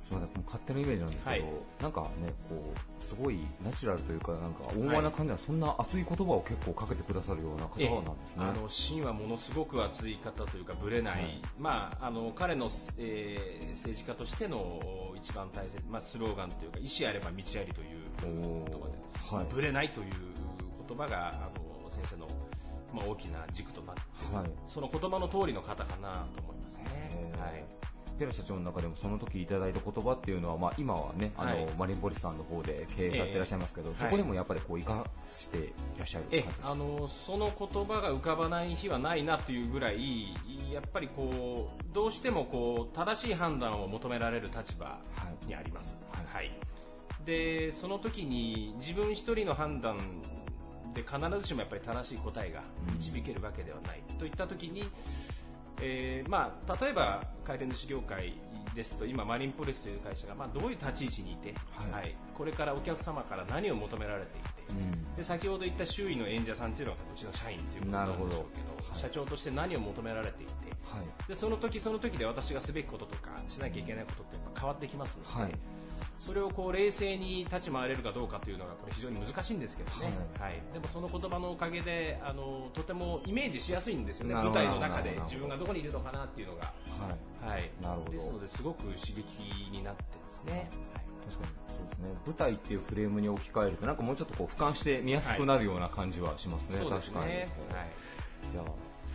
[0.08, 2.08] すみません、勝手なイメージなんですけど、はい、なんかね、
[2.48, 8.46] こう、すごいナチュラルというか、なんか大前な感じは、そんな熱い言葉を結構かけてくださるような方なんですね。
[8.46, 20.08] あの芯はものすごく熱い方というか、ぶれない、はい、まあ、あの彼の、えー、政治家としての一番大切、まあ、スローガンというか、意思あれば道ありという言葉でですね、はい、ぶれないという
[20.88, 22.28] 言葉が、あの先生の、
[22.94, 24.02] まあ、大きな軸となって、
[24.34, 26.86] はい、その言葉の通りの方かなと思いますね。
[27.38, 27.77] はい
[28.18, 31.68] 寺社長の中でもその時いただいた言葉っていうのは、まあ、今はねあの、はい。
[31.78, 35.62] マリンポリスさんの方で経営されていらっしゃいますけど、ええそこでもやっぱりこう生かしてい
[35.98, 40.34] らっしゃるえあのその言葉が浮かばない日はないなというぐらい
[40.72, 45.00] やっぱりこうどうしてもこう正しい判断を求められる立場
[45.48, 46.00] にあります、
[46.34, 46.52] はい。
[47.26, 49.98] でその時に自分一人の判断
[50.94, 52.64] で必ずしもやっぱり正しい答えが
[52.96, 54.84] 導けるわけではない、といった時に、
[55.82, 58.34] えーまあ、例えば回転寿司業界
[58.76, 61.56] ですと今、マリンポリスという会社が、まあ、どういう立ち位置にいて、
[61.92, 62.16] はい。
[62.36, 64.48] これからお客様から何を求められていて、
[65.18, 70.54] で先ほど言った周囲の演者さんというのがうちの社員ということなんでしょうけど社長として何を求められていて、
[71.28, 75.54] でその時その時で私がすべきこととかしなきゃいけないことって変わってきますので、
[76.20, 80.62] それをこう冷静に立ち回れるかどうかというのがこれ非常に難しいんですけどね、はい。
[80.74, 86.74] でもその言葉のおかげであのとてもイメージしやすいんですよね、舞台の中で自分がどこにいるのかなっていうのが、
[87.42, 87.70] はい。
[87.82, 88.12] なるほど。
[88.12, 89.24] ですのですごく刺激
[89.72, 90.70] になってますね。
[91.30, 92.10] 確かにそうですね。
[92.26, 97.16] 舞台っていうフレームに置き換えるとなんかもうちょっとこう俯瞰して見やすくなるような感じはしますね、そうですね。
[97.16, 97.48] 確かに、はい。
[98.50, 98.64] じゃあ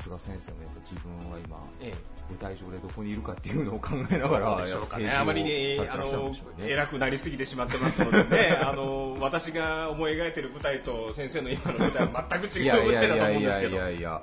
[0.03, 1.95] 菅先生もやっぱ自分は今、え
[2.29, 4.57] 舞台上でどこにいるかっていうのを考えながら
[4.99, 13.99] ね、あまりに提示をあの偉くなりすぎてしまってますのでね、 あの私が思い描いている舞台と先生の今の舞台は全く違う舞台だと思うんですけど、いやいやいや。
[13.99, 14.21] いや、は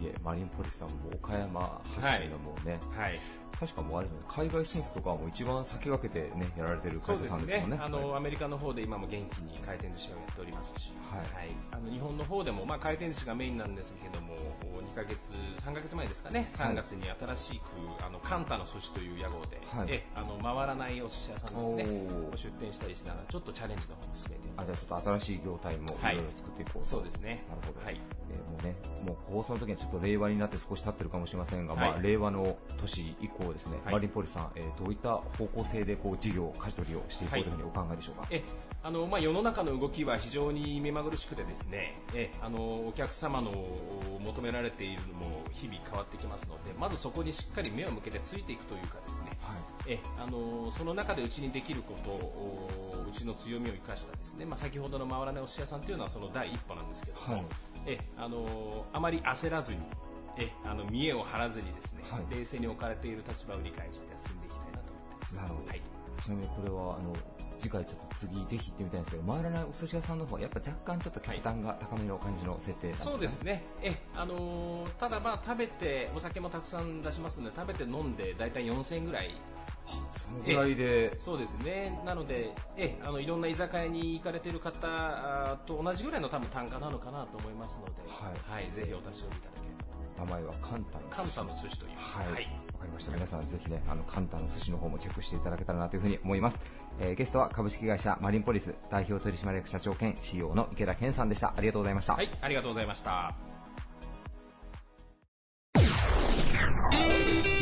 [0.00, 0.04] い。
[0.04, 3.18] いえマリンポリスさんも岡山発信のもうね、はい
[3.58, 4.24] 確かもうあれですね。
[4.28, 7.28] 海外進出とかはもう一番先駆けてねやられてる会社そうですね。
[7.30, 7.78] さんですもんね。
[7.80, 11.24] あの、アメリカの方で今も元気に回転寿司をやっておりますし、はい。
[11.72, 14.34] あの日本の方でも、まあ、回転寿司がメインなんですけども
[14.92, 16.46] 2ヶ月3ヶ月前ですかね。
[16.50, 19.86] 3月に新しく、あのカンタの寿司という屋号で、はい。
[19.88, 21.84] えあの回らないお寿司屋さんですね。
[21.84, 22.36] おー。
[22.36, 27.44] 出店したりしながらちょっとチャレンジの方も進めてあじゃあちょっと新しい業態もいろいろ作っていこうと、そうですね。
[27.48, 28.00] なるほど、はい。
[28.30, 31.90] えーもうねもう放送の時にはちょっと令和になって少し経ってるかもしれませんが、はい。
[31.92, 33.94] まあ、令和の年以降ですね、はい。
[33.94, 38.42] マリンポリスさん、えーどういった方向性でこう事業舵取りをしていこうというふうにお考えでしょうか、え
[38.82, 43.52] あのまあ、世の中の動きは非常に目まぐるしくてですねえあのお客様の
[44.20, 49.30] 求められているのも日々変わってきますのでまずそこにしっかり目を向けてついていくというかですね、
[49.86, 57.44] えあのその中でうちにできることをうちの強みを生かしたですね、まあ、先ほどの回らないお寿司屋さんというのはその第一歩なんですけども、はい。
[57.86, 59.80] えあのあまり焦らずに
[60.38, 62.38] えあの見栄を張らずにですね、はい。
[62.38, 65.36] 冷静に置かれている立場を理解して進んでいきたいなと思ってます。
[65.36, 65.66] なるほど。
[65.68, 65.80] はい。
[66.22, 67.12] ちなみにこれはあの
[67.60, 79.34] 次回ちょっと次ぜひ行ってみたいんですけど回らないお寿司屋さんの方はやっぱ若干ちょっと客単が高めの感じの設定なんですか、そうですね、えあのーただ、まあ食べてお酒もたくさん出しますので食べて飲んで大体4000円ぐらい。
[79.86, 81.18] そのぐらいで。
[81.18, 82.00] そうですね。
[82.06, 89.83] なのでえあのいろんな居酒屋に行かれている方あと同じぐらいの多分単価なのかなと思いますので、はいぜひお立ち寄りいただければ
[90.18, 92.50] 名前はカンタのカンタの寿司というはい、わ、はいか
[92.84, 93.12] りました。
[93.12, 96.60] 皆さんぜひね、あのカンタの寿司の方もチェックしていただけたらなというふうに思います。
[97.00, 101.54] えーゲストは株式会社マリンポリス代表取締役社長兼 CEO の池田健さんでした。
[101.56, 102.14] ありがとうございました。
[102.14, 103.34] はいありがとうございました。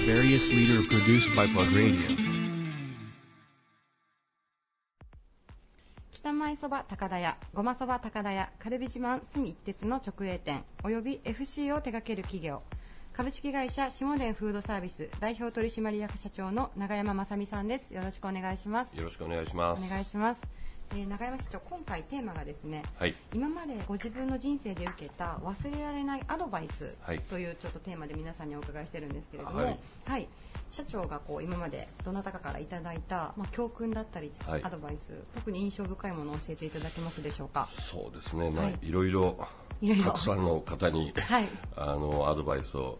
[0.05, 2.21] Various leader produced by Plug Radio.
[6.22, 12.62] 北前そば高田屋、ごまそば高田屋、カルビ自慢住一鉄の直営店、および FC を手掛ける企業、
[13.12, 17.92] 株式会社下田フードサービス代表取締役社長の永山正美さんです。
[17.92, 18.96] よろしくお願いします。
[18.96, 19.84] よろしくお願いします。
[19.84, 20.61] お願いします。
[20.95, 23.14] えー永山社長、今回テーマがですね、はい。
[23.34, 27.20] 今までご自分の人生で受けた忘れられないアドバイスはい。
[27.20, 29.78] というちょっとテーマで皆さんにお伺いしてるんですけれども、はい。
[30.07, 30.28] はい。
[30.70, 34.64] 社長がこう今までどなたかからいただいた、まあ、教訓だったり、はい。
[34.64, 37.66] アドバイス特に印象深いものを教えていただけますでしょうか？
[37.70, 38.51] そうですね。
[38.51, 38.78] まあ、はい。
[38.82, 39.38] いろいろ、
[40.05, 41.49] たくさんの方に、はい。
[41.76, 42.99] あの、アドバイスを、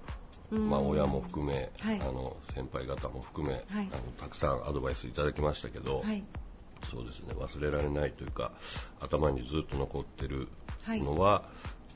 [0.51, 0.71] うん。
[0.71, 2.01] まあ、親も含め、はい。
[2.01, 3.91] あの、先輩方も含め、はい。
[3.93, 6.25] あの、たくさんアドバイスいただきましたけど、はい
[6.91, 8.53] そうですね、忘れられないというか、
[9.01, 10.49] 頭にずっと残ってる
[10.83, 11.01] はい。
[11.01, 11.45] のは、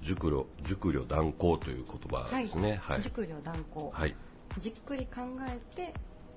[0.03, 2.79] 熟慮、熟慮断行という言葉ですね。
[2.83, 3.03] はい。
[3.03, 4.15] 熟慮断行、はい。
[4.59, 5.93] じっくり考えて、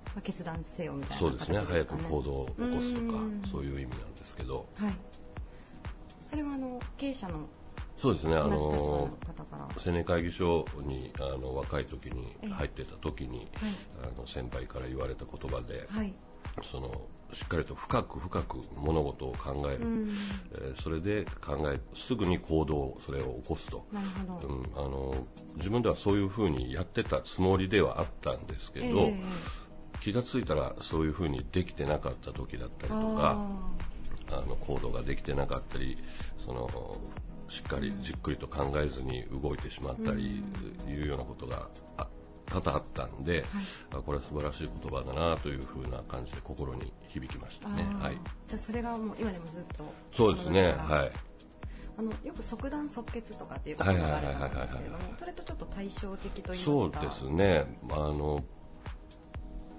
[0.07, 4.93] まあ、決断せよみたいなそうですね、形早く行動を起こすとかうん、そういう意味なんですけど、はい。
[6.29, 7.47] それはあの経営者の
[7.97, 9.09] そうですね、あの
[9.85, 13.45] 青年会議所にあの若い時に入ってた時に、
[14.01, 16.13] あの先輩から言われた言葉で、はい。
[16.63, 17.01] その
[17.33, 20.09] しっかりと深く深く物事を考える、うん。
[20.53, 23.99] えーそれで考えすぐに行動それを起こすと、うん、
[24.75, 25.13] あの
[25.57, 29.21] 自分ではそういうふうにやってたつもりではあったんですけど、ええ。
[30.01, 33.37] 気がついたらそういうふうにできてなかった時だったりとか
[34.31, 35.95] あの行動ができてなかったり
[36.45, 36.97] その
[37.49, 40.43] しっかりじっくりと考えずに動いてしまったり
[40.87, 41.67] いうようなことが
[41.97, 42.07] あ
[42.49, 43.45] 多々あったんで、
[43.91, 47.85] あこれは素晴らしい言葉だなというふうな感じで心に響きましたね。
[47.99, 48.17] はい。
[48.47, 50.73] じゃあそれがもう今でもずっとそうですね。
[50.73, 51.11] はい。
[51.97, 56.63] あのよく即断即決とかっていう言葉があるんですけれども、それとちょっと対照的というか。
[56.63, 57.65] そうですね。
[57.91, 58.43] あの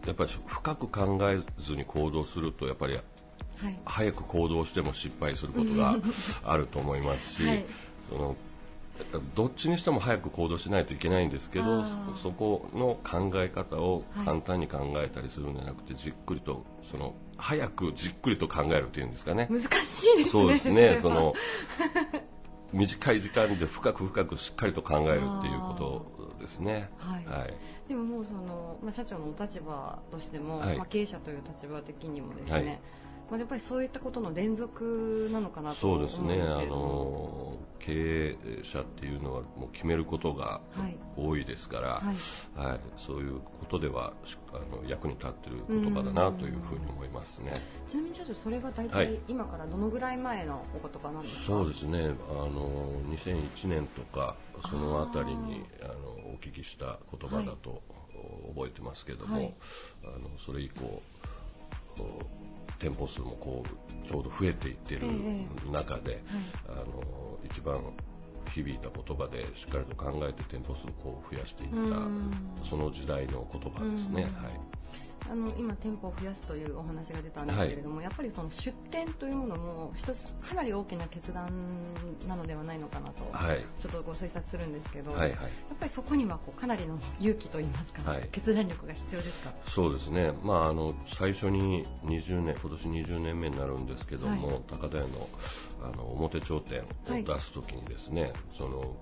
[0.06, 5.96] やっぱり深く考えずに行動するとやっぱり、はい、早く行動しても失敗することが
[6.44, 7.64] あると思いますし、 はい、
[8.08, 8.36] その
[9.34, 11.84] どっちにしても早く行動しないといけないんですけど
[12.14, 19.48] そこの考え方を簡単に考えたりするんじゃなくて、はい、じっくりとその早くじっくりと考えるというんですかね。
[19.50, 20.24] 難しいですね。
[20.26, 20.98] そうですね。
[21.02, 21.34] その
[22.72, 26.90] 短い時間で深く深くしっかりと考えるっていうことですね。
[26.98, 27.26] はい。
[27.26, 27.54] はい、
[27.88, 32.80] でももうその、まあ、社長のお立場としても、はい、まあ、経営者という立場的にもですね、はい
[33.30, 36.42] まあ、やっぱりそういったことの連続なのかなとそうですね。
[36.42, 40.60] あの経営者っていうのはもう決めることが
[41.16, 42.12] 多いですから、は
[42.56, 44.12] い、はい、そういうことでは
[44.52, 47.52] あの役に立っている言葉だなというふうに思いますね。
[47.88, 52.00] ちなみに社長それが大体今からどのぐらい前のお言葉なんですか、そうですね。
[52.00, 52.68] あの
[53.14, 54.36] 2001年とか
[54.68, 55.92] そのあたりにあの
[56.34, 57.82] お聞きした言葉だと
[58.54, 59.54] 覚えてますけども、はい、
[60.04, 61.00] あのそれ以降
[62.80, 65.02] 店舗数もこうちょうど増えていってる
[65.70, 66.20] 中で、
[66.66, 67.76] えーはい、あの一番
[68.54, 74.22] 響いた言葉でしっかりと考えて店舗数をこう増やしていったその時代の言葉ですね。
[74.22, 74.80] はい
[75.28, 81.48] あの今、店舗を増やすというお話が出たんですけれども、はい、やっぱりその出店というものも一つかなり大きな決断
[82.26, 85.40] なのではないのかなと、はい、ちょっとご推察するんですけど、はいはい、やっ
[85.78, 89.52] ぱりそこにはこうかなりの勇気といいますか、はい、決断力が必要ですか？
[89.68, 95.28] そうですね、まあ、あの最初に20年今年20年目になるんですけども、高田屋の
[95.82, 98.96] あの表頂点を出すときにですね、その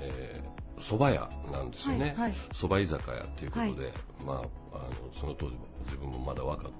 [0.00, 3.94] えー蕎麦屋なんですよね、はいはい、蕎麦居酒屋ということで、はい、
[4.26, 4.48] まあ、あの
[5.14, 5.56] その当時
[5.86, 6.70] 自分もまだ若く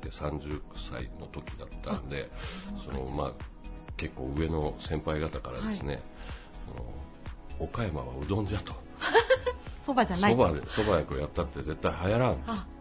[0.00, 2.30] て30歳の時だったんで
[2.84, 3.32] その、まあ、
[3.96, 6.00] 結構上の先輩方からですね、
[6.66, 8.74] その岡山はうどんじゃと。
[9.86, 12.75] 蕎麦じゃない蕎麦蕎麦役やったって絶対流行らんと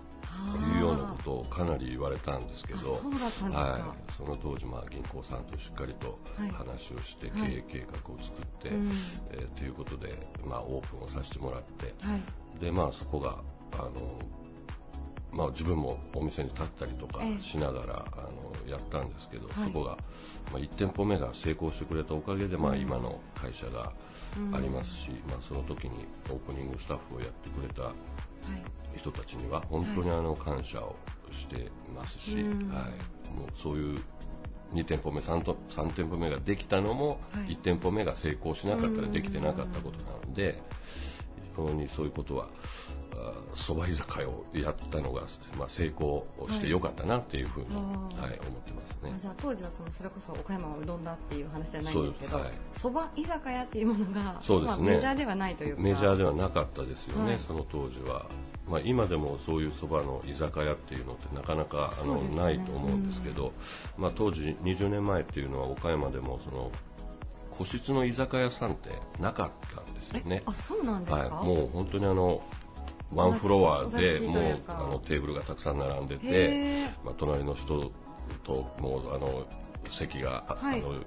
[0.57, 6.19] いうようなことをかなり言われたんですけど、はい、その当時、まあ、銀行さんとしっかりと
[6.53, 8.77] 話をして、経営計画を作って、はい、
[9.31, 10.09] えー、ということで、
[10.45, 13.37] まあ、オープンをさせてもらって、はい、でまあ、そこが
[13.73, 13.91] あの
[15.35, 19.97] まあ、自分もお店に立ったりとかしながら、あのやったんですけど、そこが、
[20.51, 23.91] まあ、1店舗目が成功してくれたおかげで、まあ、今の会社が
[24.53, 27.91] ありますし、まあ、その時にオープニングスタッフをやってくれた
[28.95, 30.95] 人たちには本当にあの感謝を
[31.31, 33.99] してますし、はい、もうそういう
[34.73, 40.61] 2店舗目 3, と3店舗目ができたのも、1店舗目が成功しなかったらできてなかったことなので
[41.55, 42.49] 非常にそういうことは
[43.53, 45.21] 蕎麦居酒屋をやったのが、
[45.57, 49.15] まあ、成功してよかったなっていうふうに、はい、はい、思ってますね。
[49.19, 55.81] じゃあ当時はそのそれこそ岡山はうどんだっていう話じゃないんですけど蕎麦、はい、居酒屋っていうものがそうです、ね、まあ、メジャーではないというか。
[55.81, 58.25] メジャーではなかったですよね、はい、その当時は、
[58.67, 63.53] まあ、今でもそういう蕎麦の居酒屋っていうのってなかなかあの、ね、ないと思うんですけど、
[63.97, 66.71] うん、まあ、当時20年前っていうのは岡山でもその
[67.51, 68.89] 個室の居酒屋さんって
[69.21, 70.43] なかったんですよね。
[70.45, 71.35] あ、そうなんですか？
[71.35, 72.43] はい、もう本当にあの
[73.13, 77.91] ワンフロアでもうあのテーブルがたくさん並んでて、まあ、隣の人
[78.43, 79.45] ともうあの
[79.87, 81.03] 席が、はい、あの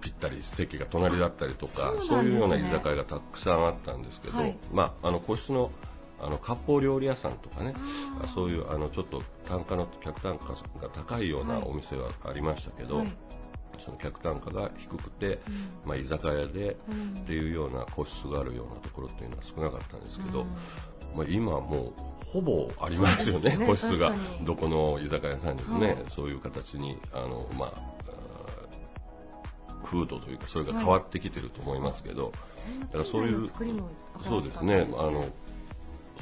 [0.00, 5.70] ぴったり席が隣だったりとかそう、ね,、いうような居酒屋がたくさんあったんですけど、はい、まあ、あの個室の
[6.20, 7.74] あの割烹料理屋さんとかね
[8.32, 13.12] そういうあのちょっと単価の客単価が高いようなお店はありましたけど、はい、
[13.84, 15.40] その客単価が低くて、うん、
[15.84, 16.76] まあ、居酒屋で、
[17.20, 20.46] っていうような個室があるようなところっていうのは少なかったんですけど、
[21.14, 24.14] まあ、今もうほぼありますよね、ね個室が。
[24.42, 27.92] どこの居酒屋さんにもね、はい、そういう形にあの、まあ、
[29.84, 32.32] 風土というかそれが変わってきてると思いますけど、はい、
[32.84, 33.50] だからそういう
[34.26, 35.26] そうですねあの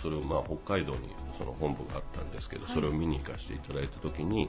[0.03, 1.01] それをまあ北海道に
[1.39, 4.49] その本部があったんですけど、はい、それを見に行かせていただいた時に、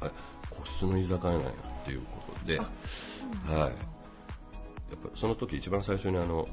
[0.00, 0.10] はい、
[0.50, 2.68] 個室の居酒屋なんやっていうことで、はい、
[3.58, 3.70] やっ
[5.02, 6.46] ぱその時一番最初にあの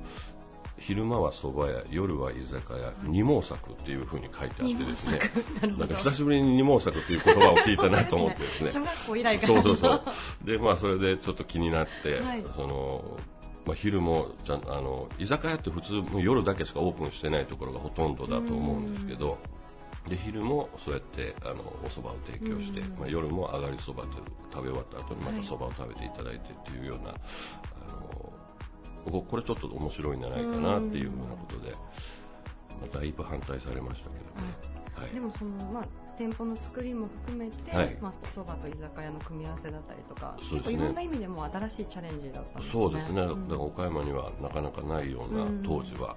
[0.78, 5.20] 昼間は蕎麦屋、夜は居酒屋、二毛作っていう風に書いてあってですね、
[5.78, 10.02] なんか久しぶりに二毛作っていう言葉を聞いたなと思ってですね、小学校以来からそうそうそう。
[10.46, 13.18] で、まあそれでちょっと気になって、はい、その、
[13.66, 19.38] まあ、昼もちゃんあの居酒屋って普通も夜だけしかオープンしてないところがほとんどだと思うんですけど、
[20.08, 24.10] で昼もそうやってあのお蕎麦を提供して、まあ、夜も上がりそばと
[24.54, 27.14] 食べ終わった後にまた蕎麦を食べていただいてっていうような、あ
[27.92, 28.34] の
[29.12, 31.78] これちょっと面白いんじゃないかなっていうふうなことで、ま
[32.94, 34.26] あ、だいぶ反対されましたけど。
[34.42, 34.76] ね。
[34.96, 35.84] はい、でもその、まあ、
[36.18, 40.38] 店舗の作りも含めて、はい、まあ、そばと居酒屋の組み合わせだったりとか、
[40.70, 42.72] いろんな意味でも新しいチャレンジだったんですね。
[42.72, 46.16] そうですね、うん、だから岡山にはなかなかないような、当時は、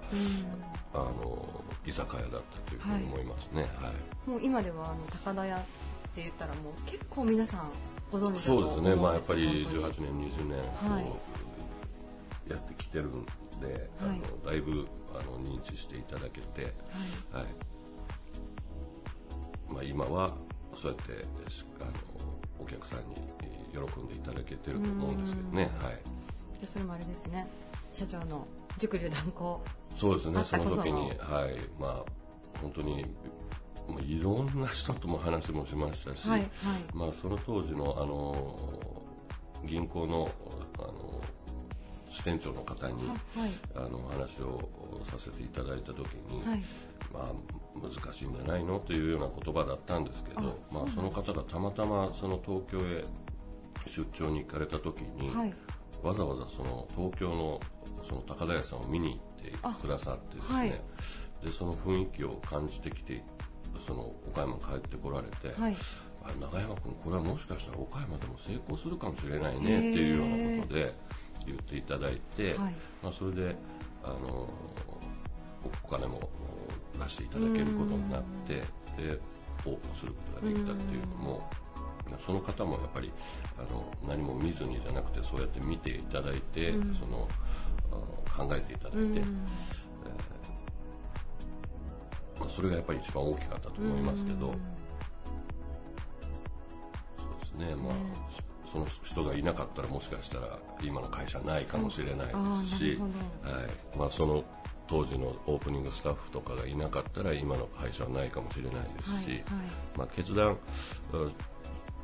[0.94, 3.62] うん、あの居酒屋だったというふうに思いますね。
[3.62, 5.60] はい、はい、もう今ではあの高田屋っ
[6.14, 7.70] て言ったらもう結構皆さん
[8.12, 11.06] ご存知そうですね、まあ、やっぱり18年、20年、はい、
[12.48, 13.24] やってきてるん
[13.60, 16.74] で、あのだいぶあの認知していただけて、
[17.32, 17.44] はい。
[19.72, 20.34] まあ、今は
[20.74, 21.24] そうやって
[21.80, 21.92] あの
[22.60, 23.14] お客さんに
[23.72, 25.70] 喜んでいただけてると思うんですけどね。
[25.78, 27.46] はい、でそれもあれですね。
[27.92, 28.46] 社長の
[28.78, 29.60] 熟流断行。
[29.96, 30.44] そうですね。
[30.44, 30.76] その。
[30.76, 31.56] 時にはい。
[31.78, 32.04] まあ
[32.60, 33.04] 本当に
[34.06, 36.50] いろんな人とも話もしましたし、はいはい、
[36.94, 38.56] まあ、その当時のあの
[39.64, 40.30] 銀行の
[40.78, 41.20] あの
[42.18, 43.18] 支店長の方に、はい、
[43.76, 44.70] あの話を
[45.04, 46.62] させていただいた時に、はい、
[47.12, 47.26] まあ、
[47.80, 50.40] 難しいんじゃないのというような言葉だったんですけど
[50.72, 53.04] まあ、その方がたまたまその東京へ
[53.86, 55.54] 出張に行かれた時に、はい、
[56.02, 57.60] わざわざその東京の
[58.08, 59.20] その高田屋さんを見に
[59.60, 60.80] 行ってくださってですね、
[61.44, 63.22] でその雰囲気を感じてきて
[63.86, 65.76] その岡山帰ってこられて、はい、
[66.40, 70.94] 長山君これはもしかしたら岡山でも成功するかもしれないねっていうようなことで
[71.48, 73.56] 言っていただいて、はい、まあ、それで
[74.04, 74.48] あの
[75.84, 76.28] お金も
[76.98, 78.54] 出していただけることになって
[79.02, 79.18] で
[79.66, 81.50] オープンすることができたっていうのも
[82.24, 83.12] その方もやっぱり
[83.58, 87.28] あの何も見ずにじゃなくてそうやって見ていただいて、うん、その
[88.34, 94.52] 考えていただいて、うん、えー、まあ、それがやっぱり一番大きかったと思いますけど、うん、
[97.18, 97.94] そうですねまあ、
[98.72, 102.32] その人がいなかったらもしかしたら今の会社ないかもしれないで
[102.66, 103.06] すし、は
[103.96, 103.98] い。
[103.98, 104.44] まあ、その
[104.88, 109.44] 当時のオープニングスタッフとかがいなかったら今の会社はないかもしれないですし、はいはい、
[109.98, 110.56] まあ、決断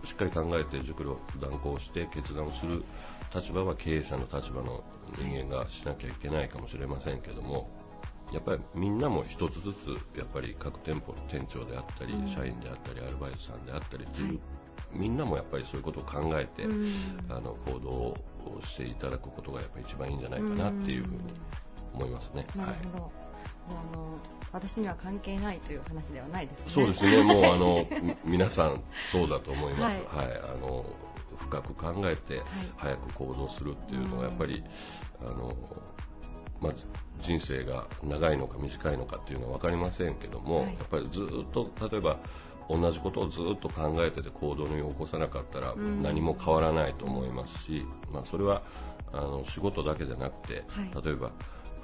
[0.04, 2.84] しっかり考えて熟慮断行して決断をする
[3.34, 4.84] 立場は経営者の立場の
[5.16, 7.70] 人間がしなきゃいけないかもしれませんけども
[8.32, 9.88] やっぱりみんなも一つずつ
[10.18, 14.38] やっぱり各店舗の店長であったり、社員であったりアルバイトさんであったりっていう、はい、
[14.94, 16.64] みんなもやっぱりそういうことを考えて、
[17.28, 18.16] あの行動を
[18.62, 21.18] していただくことがやっぱり一番いいんじゃないかなっていうふうに
[21.94, 22.46] 思いますね。
[22.56, 23.12] なるほど、はい。
[23.70, 24.18] あの
[24.52, 26.72] 私には関係ないという話ではないですね。
[26.72, 27.22] そうですね。
[27.22, 27.86] もうあの
[28.24, 28.80] 皆さん
[29.10, 30.00] そうだと思います。
[30.06, 30.84] はい、はい、あの
[31.38, 32.40] 深く考えて
[32.76, 34.62] 早く行動するっていうのはやっぱり、
[35.26, 35.56] あの
[36.60, 36.72] まあ、
[37.18, 42.18] 人生が長いのか短いのかっていうのは分かりませんけども、はい、やっぱりずっと例えば
[42.68, 48.62] 同じことをずっと考えてて行動に起こさなかったら何も変わらないと思いますし、まあ、それは
[49.12, 50.64] あの仕事だけじゃなくて、
[51.04, 51.30] 例えば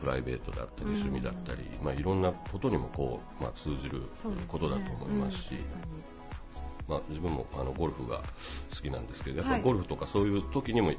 [0.00, 4.02] プライベートだったり趣味だったり、まあ、いろんなことにもこう、まあ、通じる
[4.48, 5.58] ことだと思いますし。
[6.88, 8.16] まあ、自分もあのゴルフが
[8.74, 10.92] 好きなんですけど、やっぱりゴルフとかそういう時にも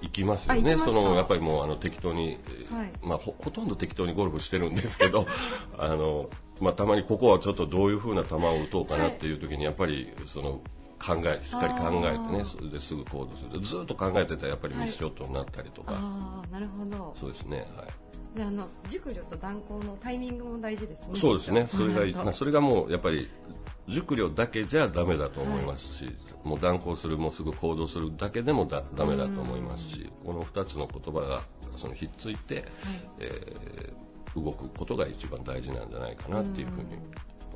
[0.00, 2.38] 行きますよね、そのやっぱりもうあの適当に、
[2.70, 5.26] はい、まあほ、ほとんど適当にゴルフしてるんですけど、
[5.76, 6.30] あの
[6.64, 10.60] まあ、たまにここはちょっとどういう風な球を打とうかなっていう時に、やっぱりその
[10.98, 13.60] 考えしっかり考えてねそれですぐ行動する。
[13.60, 17.12] ずっと考えてたらやっぱりミスショットになったりとか、はい、あなるほど。
[17.14, 18.36] そうですねはい。
[18.36, 21.20] であの熟慮と断行のタイミングも大事ですね。
[21.20, 21.66] そうですね。
[21.66, 23.28] それが、まあ、それがもうやっぱり
[23.86, 31.42] 熟慮だけじゃダメだと思いますし、はい、もう断行するもうすぐ行動するだけでもだダメだと思いますしこの2つの言葉が
[31.76, 32.64] そのひっついて、はい、
[33.20, 33.92] えー、
[34.36, 36.98] 動くことが一番大事なんじゃないかなっていうふうに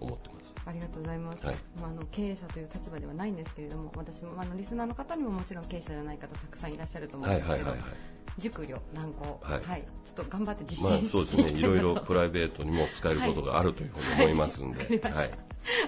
[0.00, 0.54] 思ってます。
[0.66, 7.90] ありがとうございます、はい、まあ、あの経営者という立場ではないんですけれども私もあのリスナーの方にももちろん経営者じゃない方たくさんいらっしゃると思うんですけど、はいはいはいはい、
[8.38, 11.58] 熟慮難航、はい、はい、ちょっと頑張って実践して、まあ、そうですね。
[11.58, 15.30] いろいろプライベートにも使えることがあるというふうに思いますんで、 はい、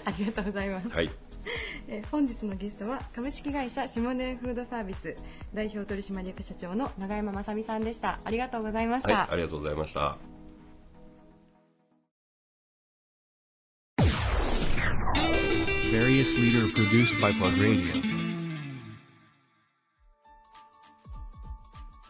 [0.04, 1.10] ありがとうございます、はい。
[1.88, 5.16] え本日のゲストは株式会社下根フードサービス
[5.54, 8.18] 代表取締役社長の永山雅美さんでした。
[8.24, 10.29] ありがとうございました、はい、ありがとうございました
[15.90, 18.00] Various leader produced by Plug Radio.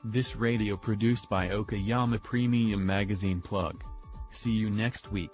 [0.05, 3.83] This radio produced by Okayama Premium Magazine Plug.
[4.33, 5.31] See you next week.